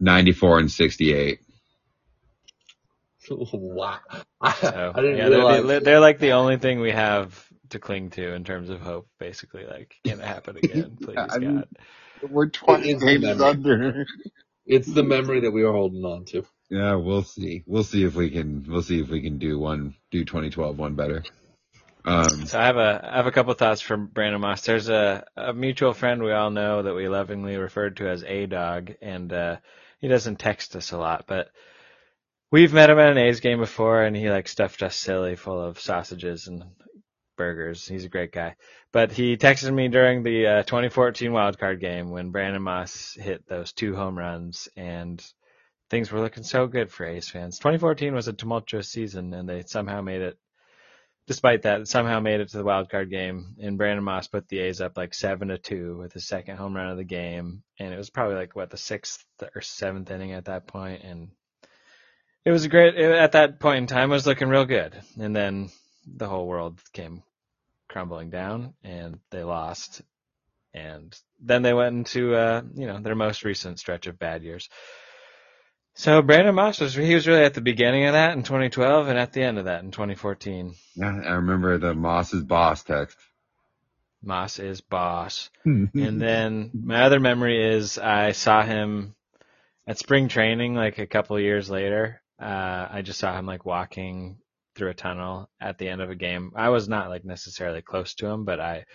[0.00, 1.40] 94 and 68.
[3.30, 3.98] wow.
[4.40, 7.78] I, So I didn't yeah, they're, the, they're like the only thing we have to
[7.78, 9.08] cling to in terms of hope.
[9.18, 10.98] Basically, like can it happen again?
[11.02, 11.68] Please, I mean, God.
[12.30, 14.06] We're 20 It's games under.
[14.66, 16.44] it's the memory that we are holding on to.
[16.70, 17.64] Yeah, we'll see.
[17.66, 18.64] We'll see if we can.
[18.68, 19.94] We'll see if we can do one.
[20.10, 21.24] Do 2012 one better.
[22.04, 24.62] Um, So I have a I have a couple thoughts from Brandon Moss.
[24.62, 28.46] There's a, a mutual friend we all know that we lovingly referred to as A
[28.46, 29.56] Dog, and uh,
[30.00, 31.48] he doesn't text us a lot, but
[32.50, 35.60] we've met him at an A's game before, and he like stuffed us silly full
[35.60, 36.64] of sausages and
[37.36, 37.86] burgers.
[37.86, 38.56] He's a great guy.
[38.92, 43.46] But he texted me during the uh, 2014 wild card game when Brandon Moss hit
[43.46, 45.24] those two home runs, and
[45.88, 47.58] things were looking so good for A's fans.
[47.58, 50.38] 2014 was a tumultuous season, and they somehow made it
[51.30, 54.58] despite that, somehow made it to the wild card game, and Brandon Moss put the
[54.58, 57.94] A's up like seven to two with his second home run of the game, and
[57.94, 59.24] it was probably like what the sixth
[59.54, 61.28] or seventh inning at that point, and
[62.44, 62.96] it was a great.
[62.96, 65.70] It, at that point in time, it was looking real good, and then
[66.04, 67.22] the whole world came
[67.86, 70.02] crumbling down, and they lost,
[70.74, 74.68] and then they went into uh, you know their most recent stretch of bad years.
[75.94, 79.18] So Brandon Moss was he was really at the beginning of that in 2012 and
[79.18, 80.74] at the end of that in 2014.
[80.96, 83.18] Yeah, I remember the Moss's boss text.
[84.22, 85.50] Moss is boss.
[85.64, 89.14] and then my other memory is I saw him
[89.86, 92.22] at spring training like a couple of years later.
[92.40, 94.38] Uh, I just saw him like walking
[94.74, 96.52] through a tunnel at the end of a game.
[96.54, 98.86] I was not like necessarily close to him, but I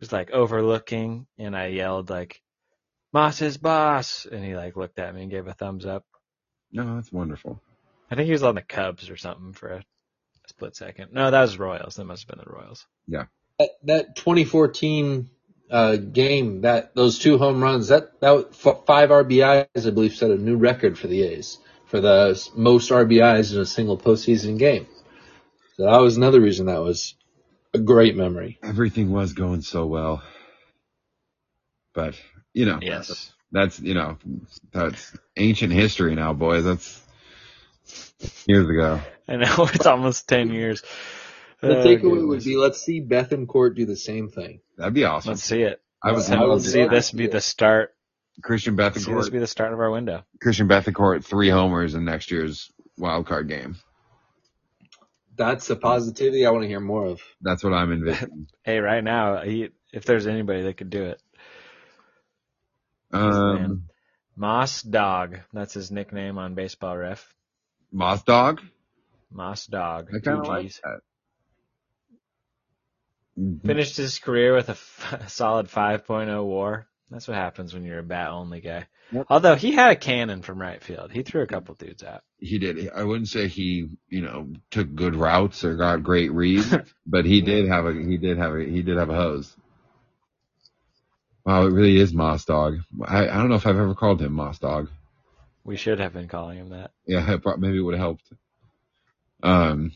[0.00, 2.40] was like overlooking and I yelled like
[3.12, 6.04] Moss is boss and he like looked at me and gave a thumbs up.
[6.72, 7.60] No, that's wonderful.
[8.10, 9.84] I think he was on the Cubs or something for a
[10.46, 11.12] split second.
[11.12, 11.96] No, that was Royals.
[11.96, 12.86] That must have been the Royals.
[13.06, 13.24] Yeah.
[13.58, 15.30] That, that 2014
[15.70, 20.30] uh, game, that those two home runs, that that f- five RBIs, I believe, set
[20.30, 24.86] a new record for the A's for the most RBIs in a single postseason game.
[25.76, 27.14] So that was another reason that was
[27.74, 28.58] a great memory.
[28.62, 30.22] Everything was going so well.
[31.94, 32.14] But,
[32.52, 33.32] you know, Yes.
[33.52, 34.18] That's, you know,
[34.72, 36.64] that's ancient history now, boys.
[36.64, 37.02] That's
[38.46, 39.00] years ago.
[39.26, 40.82] I know it's almost 10 years.
[41.60, 44.60] The Oh, takeaway would be let's see Bethancourt do the same thing.
[44.76, 45.30] That'd be awesome.
[45.30, 45.80] Let's see it.
[46.02, 47.94] I would Let's, I would let's see this be the start.
[48.42, 50.24] Christian See this Bethancourt, be the start of our window.
[50.40, 53.76] Christian Bethancourt, three homers in next year's wild card game.
[55.36, 57.20] That's a positivity I want to hear more of.
[57.40, 58.46] That's what I'm envisioning.
[58.64, 61.22] Hey, right now, he, if there's anybody that could do it,
[63.12, 63.88] Um,
[64.36, 65.38] Moss Dog.
[65.52, 67.34] That's his nickname on Baseball Ref.
[67.92, 68.60] Moss Dog.
[69.30, 70.08] Moss Dog.
[70.14, 71.00] I kind of like that.
[73.64, 76.86] Finished his career with a, f- a solid 5.0 WAR.
[77.10, 78.86] That's what happens when you're a bat only guy.
[79.12, 79.26] Yep.
[79.30, 82.22] Although he had a cannon from right field, he threw a couple dudes out.
[82.38, 82.90] He did.
[82.90, 86.74] I wouldn't say he, you know, took good routes or got great reads,
[87.06, 89.56] but he did have a, he did have a, he did have a hose.
[91.48, 92.80] Wow, it really is Moss Dog.
[93.06, 94.90] I, I don't know if I've ever called him Moss Dog.
[95.64, 96.90] We should have been calling him that.
[97.06, 98.24] Yeah, maybe it would have helped.
[99.42, 99.92] Um.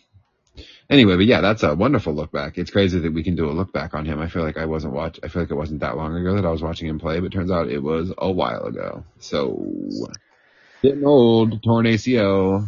[0.88, 2.56] Anyway, but yeah, that's a wonderful look back.
[2.56, 4.18] It's crazy that we can do a look back on him.
[4.18, 5.20] I feel like I wasn't watch.
[5.22, 7.32] I feel like it wasn't that long ago that I was watching him play, but
[7.32, 9.04] turns out it was a while ago.
[9.18, 9.62] So
[10.82, 12.66] getting old, torn ACL,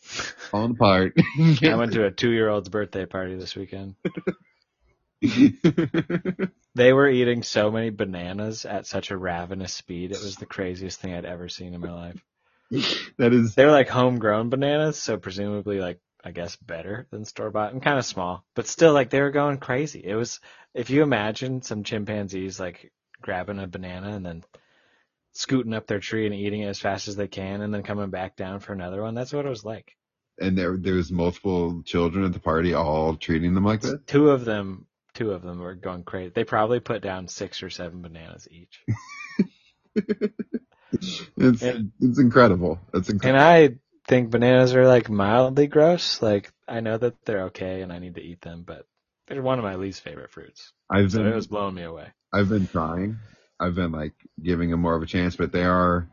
[0.00, 1.12] falling apart.
[1.62, 3.96] I went to a two year old's birthday party this weekend.
[6.76, 10.12] They were eating so many bananas at such a ravenous speed.
[10.12, 12.24] It was the craziest thing I'd ever seen in my life.
[13.18, 17.50] that is They were like homegrown bananas, so presumably like I guess better than store
[17.50, 20.00] bought and kind of small, but still like they were going crazy.
[20.04, 20.38] It was
[20.74, 24.44] if you imagine some chimpanzees like grabbing a banana and then
[25.32, 28.10] scooting up their tree and eating it as fast as they can and then coming
[28.10, 29.14] back down for another one.
[29.14, 29.96] That's what it was like.
[30.38, 33.94] and there there was multiple children at the party all treating them like this.
[34.06, 34.86] Two of them,
[35.20, 36.32] two of them were going crazy.
[36.34, 38.80] They probably put down six or seven bananas each.
[41.36, 42.80] It's And- it's incredible.
[42.92, 43.36] It's And.
[43.36, 43.76] I
[44.08, 46.20] think bananas are like mildly gross.
[46.20, 48.86] Like I know that they're okay and I need to eat them, but
[49.28, 50.72] they're one of my least favorite fruits.
[50.90, 52.08] I've So been it was blowing me away.
[52.32, 53.18] I've been trying.
[53.60, 56.08] I've been like giving them more of a chance, but they are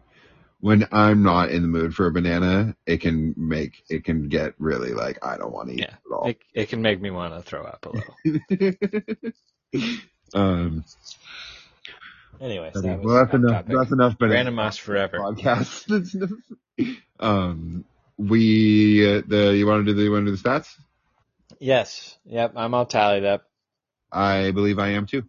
[0.59, 4.53] when I'm not in the mood for a banana, it can make it can get
[4.57, 5.85] really like I don't want to eat Yeah.
[5.85, 6.27] it at all.
[6.29, 9.33] It, it can make me want to throw up a little.
[10.33, 10.83] um,
[12.39, 13.51] Anyway, that well, that's enough.
[13.65, 13.75] topic.
[13.75, 14.17] That's enough.
[14.19, 15.17] Banana Brandon Moss forever.
[15.19, 16.31] podcast.
[17.19, 17.83] Um,
[18.19, 20.67] we uh, the you want to do the you want to do the stats?
[21.59, 22.15] Yes.
[22.25, 22.53] Yep.
[22.55, 23.49] I'm all tallied up.
[24.11, 25.23] I believe I am too.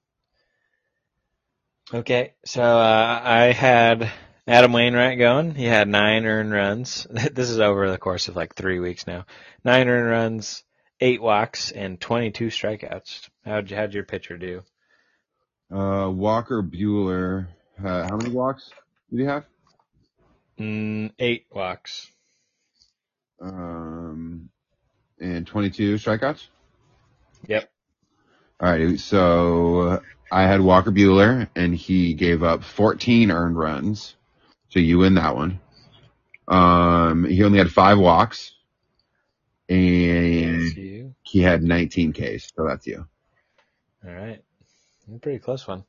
[1.95, 2.35] Okay.
[2.45, 4.11] So uh, I had
[4.49, 5.55] Adam Wainwright going.
[5.55, 7.07] He had nine earned runs.
[7.11, 9.27] this is over the course of like three weeks now.
[9.63, 10.65] Nine earned runs,
[11.01, 13.29] eight walks, and 22 strikeouts.
[13.45, 14.63] How'd, how'd your pitcher do?
[15.71, 17.49] Uh, Walker Buehler.
[17.79, 18.71] Uh, how many walks
[19.11, 19.45] did he have?
[20.59, 22.11] Mm, eight walks.
[23.43, 24.49] Um,
[25.21, 26.47] and 22 strikeouts.
[27.47, 27.71] Yep.
[28.61, 30.01] All right, so
[30.33, 34.15] I had Walker Buehler, and he gave up 14 earned runs.
[34.71, 35.61] So you win that one.
[36.47, 38.53] Um, he only had five walks,
[39.69, 42.53] and he had 19 Ks.
[42.55, 43.07] So that's you.
[44.07, 44.43] All right.
[45.15, 45.85] A pretty close one.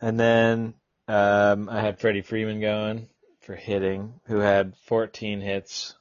[0.00, 0.74] And then
[1.08, 3.08] um, I had Freddie Freeman going
[3.40, 5.94] for hitting, who had 14 hits,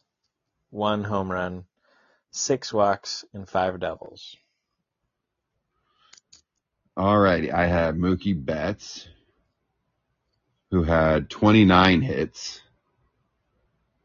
[0.69, 1.65] one home run,
[2.31, 4.35] six walks, and five doubles.
[6.97, 9.07] All righty, I have Mookie Betts,
[10.71, 12.61] who had 29 hits,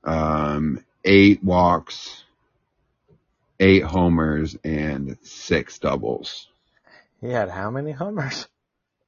[0.05, 2.25] um, eight walks,
[3.61, 6.49] eight homers, and six doubles.
[7.21, 8.47] He had how many homers?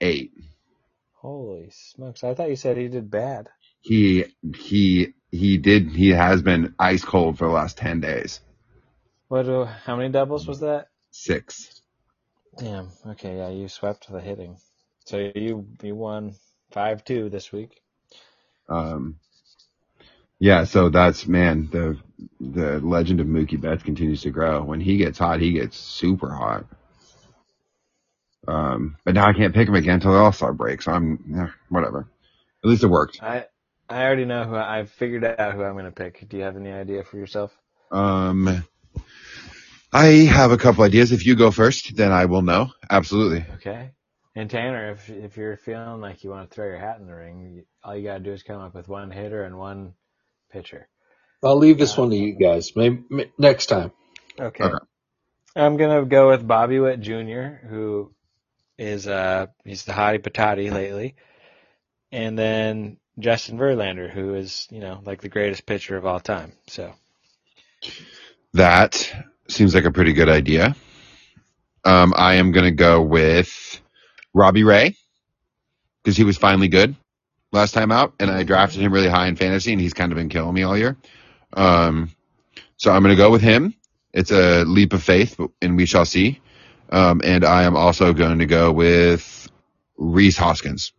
[0.00, 0.32] Eight.
[1.14, 2.24] Holy smokes.
[2.24, 3.48] I thought you said he did bad.
[3.80, 4.24] he
[4.57, 5.88] he he did.
[5.90, 8.40] He has been ice cold for the last ten days.
[9.28, 9.44] What?
[9.44, 10.88] Do, how many doubles was that?
[11.11, 11.82] Six.
[12.59, 12.90] Damn.
[13.07, 13.36] Okay.
[13.38, 14.57] Yeah, you swept the hitting.
[15.07, 16.34] So you you won
[16.73, 17.81] five two this week.
[18.68, 19.18] Um,
[20.39, 21.99] yeah, so that's man, the
[22.41, 24.62] the legend of Mookie Betts continues to grow.
[24.62, 26.66] When he gets hot, he gets super hot.
[28.49, 31.37] Um, but now I can't pick him again until the All Star break, so I'm
[31.39, 32.09] eh, whatever.
[32.64, 33.20] At least it worked.
[33.20, 33.47] I
[33.89, 36.29] I already know who I, I've figured out who I'm going to pick.
[36.29, 37.57] Do you have any idea for yourself?
[37.91, 38.64] Um,
[39.93, 41.12] I have a couple ideas.
[41.12, 42.70] If you go first, then I will know.
[42.91, 43.45] Absolutely.
[43.57, 43.91] Okay.
[44.35, 47.14] And Tanner, if if you're feeling like you want to throw your hat in the
[47.14, 49.93] ring, all you got to do is come up with one hitter and one
[50.51, 50.89] pitcher.
[51.45, 52.74] I'll leave this one to you guys.
[52.76, 53.93] Maybe, may- next time.
[54.41, 54.64] Okay.
[54.64, 54.85] Okay.
[55.55, 58.14] I'm gonna go with Bobby Witt Jr., who
[58.78, 61.14] is uh he's the hottie patati lately,
[62.11, 66.53] and then Justin Verlander, who is you know like the greatest pitcher of all time.
[66.68, 66.95] So
[68.55, 69.12] That
[69.49, 70.74] seems like a pretty good idea.
[71.85, 73.80] Um, I am gonna go with
[74.35, 74.97] Robbie Ray
[76.03, 76.97] because he was finally good
[77.53, 80.16] last time out, and I drafted him really high in fantasy, and he's kind of
[80.16, 80.97] been killing me all year.
[81.53, 82.11] Um,
[82.76, 83.74] so I'm gonna go with him.
[84.12, 86.41] It's a leap of faith, but- and we shall see.
[86.91, 89.51] Um, and I am also going to go with
[89.97, 90.93] Rhys Hoskins.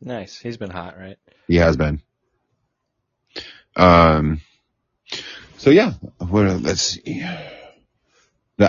[0.00, 1.18] nice, he's been hot, right?
[1.46, 2.02] He has been.
[3.76, 4.40] Um.
[5.58, 6.46] So yeah, what?
[6.62, 7.24] Let's see.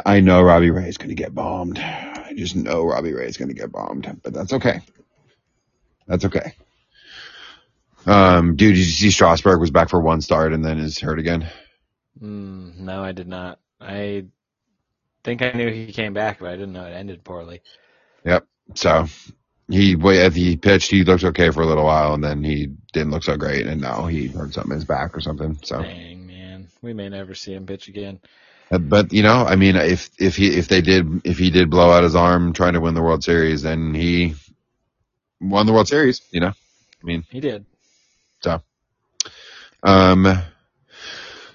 [0.06, 1.78] I know Robbie Ray is going to get bombed.
[2.36, 4.82] Just know Robbie Ray is going to get bombed, but that's okay.
[6.08, 6.54] That's okay.
[8.06, 11.20] Um, dude, did you see Strasburg was back for one start and then is hurt
[11.20, 11.48] again?
[12.22, 13.60] Mm, no, I did not.
[13.82, 14.26] I
[15.24, 17.62] think I knew he came back, but I didn't know it ended poorly.
[18.24, 18.46] Yep.
[18.76, 19.08] So
[19.68, 23.12] he, as he pitched, he looked okay for a little while and then he didn't
[23.12, 25.58] look so great and now he hurt something in his back or something.
[25.64, 25.82] So.
[25.82, 28.20] Dang man, we may never see him pitch again.
[28.76, 31.70] Uh, But you know, I mean, if if he if they did if he did
[31.70, 34.36] blow out his arm trying to win the World Series, then he
[35.42, 36.22] won the World Series.
[36.32, 37.66] You know, I mean, He did.
[38.42, 38.62] So,
[39.84, 40.44] um.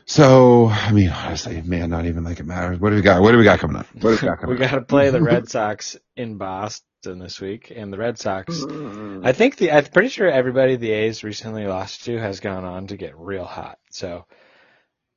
[0.06, 2.80] So I mean, honestly, man, not even like it matters.
[2.80, 3.22] What do we got?
[3.22, 3.86] What do we got coming up?
[3.94, 7.72] What do we got we got to play the Red Sox in Boston this week,
[7.74, 8.66] and the Red Sox.
[9.22, 12.88] I think the I'm pretty sure everybody the A's recently lost to has gone on
[12.88, 13.78] to get real hot.
[13.90, 14.26] So,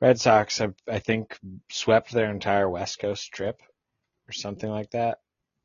[0.03, 1.39] Red Sox, I, I think,
[1.71, 3.61] swept their entire West Coast trip
[4.27, 5.19] or something like that,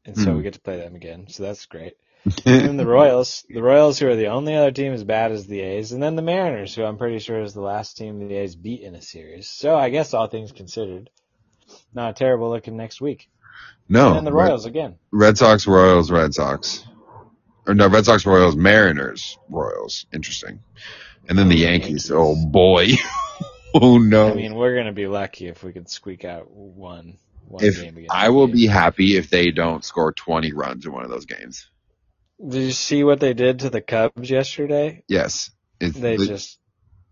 [0.06, 0.36] and so Hmm.
[0.36, 1.26] we get to play them again.
[1.28, 1.94] So that's great.
[2.46, 5.46] And then the Royals, the Royals, who are the only other team as bad as
[5.48, 8.36] the A's, and then the Mariners, who I'm pretty sure is the last team the
[8.36, 9.48] A's beat in a series.
[9.50, 11.10] So I guess all things considered,
[11.92, 13.28] not terrible looking next week.
[13.88, 14.96] no, and then the Red, Royals again.
[15.10, 16.84] Red Sox, Royals, Red Sox,
[17.66, 20.06] or no, Red Sox, Royals, Mariners, Royals.
[20.12, 20.60] Interesting.
[21.28, 22.10] And then the Yankees.
[22.12, 22.86] Oh boy.
[23.74, 24.30] oh no.
[24.30, 28.06] I mean, we're gonna be lucky if we could squeak out one one if game.
[28.10, 28.52] I will A's.
[28.54, 31.68] be happy if they don't score 20 runs in one of those games.
[32.46, 35.02] Did you see what they did to the Cubs yesterday?
[35.08, 35.50] Yes.
[35.80, 36.58] It's, They the, just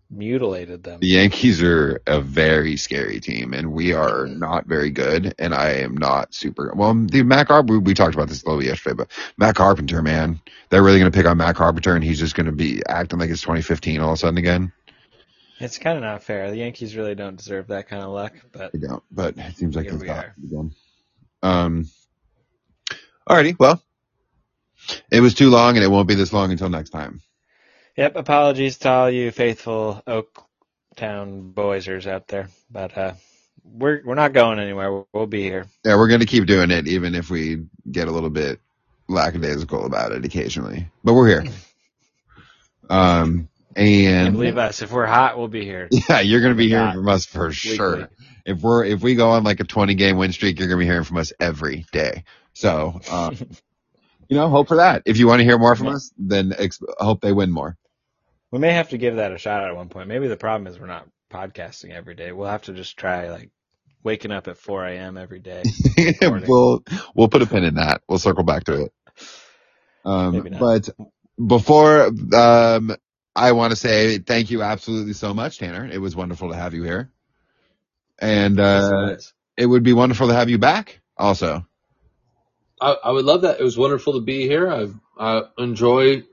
[0.09, 1.01] mutilated them.
[1.01, 4.39] the Yankees are a very scary team and we are mm-hmm.
[4.39, 8.41] not very good and I am not super well the Carpenter we talked about this
[8.41, 10.39] a little bit yesterday but Matt Carpenter man
[10.69, 13.19] they're really going to pick on Matt Carpenter and he's just going to be acting
[13.19, 14.71] like it's 2015 all of a sudden again
[15.59, 16.51] It's kind of not fair.
[16.51, 19.75] The Yankees really don't deserve that kind of luck, but I don't but it seems
[19.75, 20.73] like it's not again
[21.43, 21.87] um
[23.29, 23.81] alrighty well
[25.11, 27.21] it was too long and it won't be this long until next time
[27.97, 28.15] yep.
[28.15, 33.13] Apologies to all you faithful Oaktown boysers out there, but uh,
[33.63, 34.91] we're we're not going anywhere.
[34.91, 35.65] We'll, we'll be here.
[35.83, 38.59] Yeah, we're going to keep doing it, even if we get a little bit
[39.09, 40.87] lackadaisical about it occasionally.
[41.03, 41.45] But we're here.
[42.89, 45.87] Um, And and believe us, if we're hot, we'll be here.
[46.09, 48.09] yeah, you're going to be We're hearing from us for sure.
[48.45, 50.83] If we're if we go on like a 20 game win streak, you're going to
[50.83, 52.23] be hearing from us every day.
[52.53, 53.31] So, uh,
[54.29, 55.03] you know, hope for that.
[55.05, 55.95] If you want to hear more from Yeah.
[55.95, 57.77] us, then ex- hope they win more.
[58.51, 60.07] We may have to give that a shot at one point.
[60.07, 62.31] Maybe the problem is we're not podcasting every day.
[62.31, 63.51] We'll have to just try like
[64.03, 65.17] waking up at 4 a.m.
[65.17, 65.73] every day.
[66.21, 66.83] We'll
[67.15, 68.01] we'll put a pin in that.
[68.07, 68.93] We'll circle back to it.
[70.05, 70.89] Um, but
[71.45, 72.95] before um,
[73.37, 75.85] I want to say thank you absolutely so much, Tanner.
[75.85, 77.11] It was wonderful to have you here,
[78.17, 79.17] and uh,
[79.55, 80.99] it would be wonderful to have you back.
[81.15, 81.63] Also,
[82.81, 83.59] I, I would love that.
[83.59, 84.71] It was wonderful to be here.
[84.71, 84.87] I,
[85.19, 86.23] I enjoy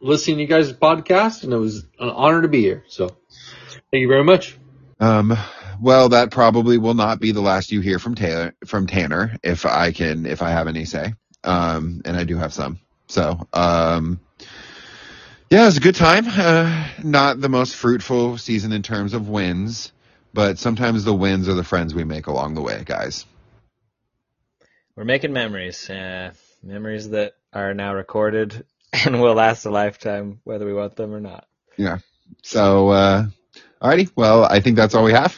[0.00, 2.84] listening to you guys' podcast, and it was an honor to be here.
[2.88, 4.56] So, thank you very much.
[5.00, 5.36] um,
[5.80, 9.66] well, that probably will not be the last you hear from Taylor from Tanner, if
[9.66, 11.12] I can, if I have any say.
[11.42, 12.80] Um, and I do have some.
[13.06, 14.18] So, um,
[15.50, 16.26] Yeah, it was a good time.
[16.28, 19.92] Uh, not the most fruitful season in terms of wins,
[20.34, 23.26] but sometimes the wins are the friends we make along the way, guys.
[24.96, 26.32] We're making memories, uh,
[26.62, 31.20] memories that are now recorded and will last a lifetime, whether we want them or
[31.20, 31.46] not.
[31.76, 31.98] Yeah.
[32.42, 33.26] So, uh,
[33.82, 34.10] alrighty.
[34.16, 35.32] Well, I think that's all we have.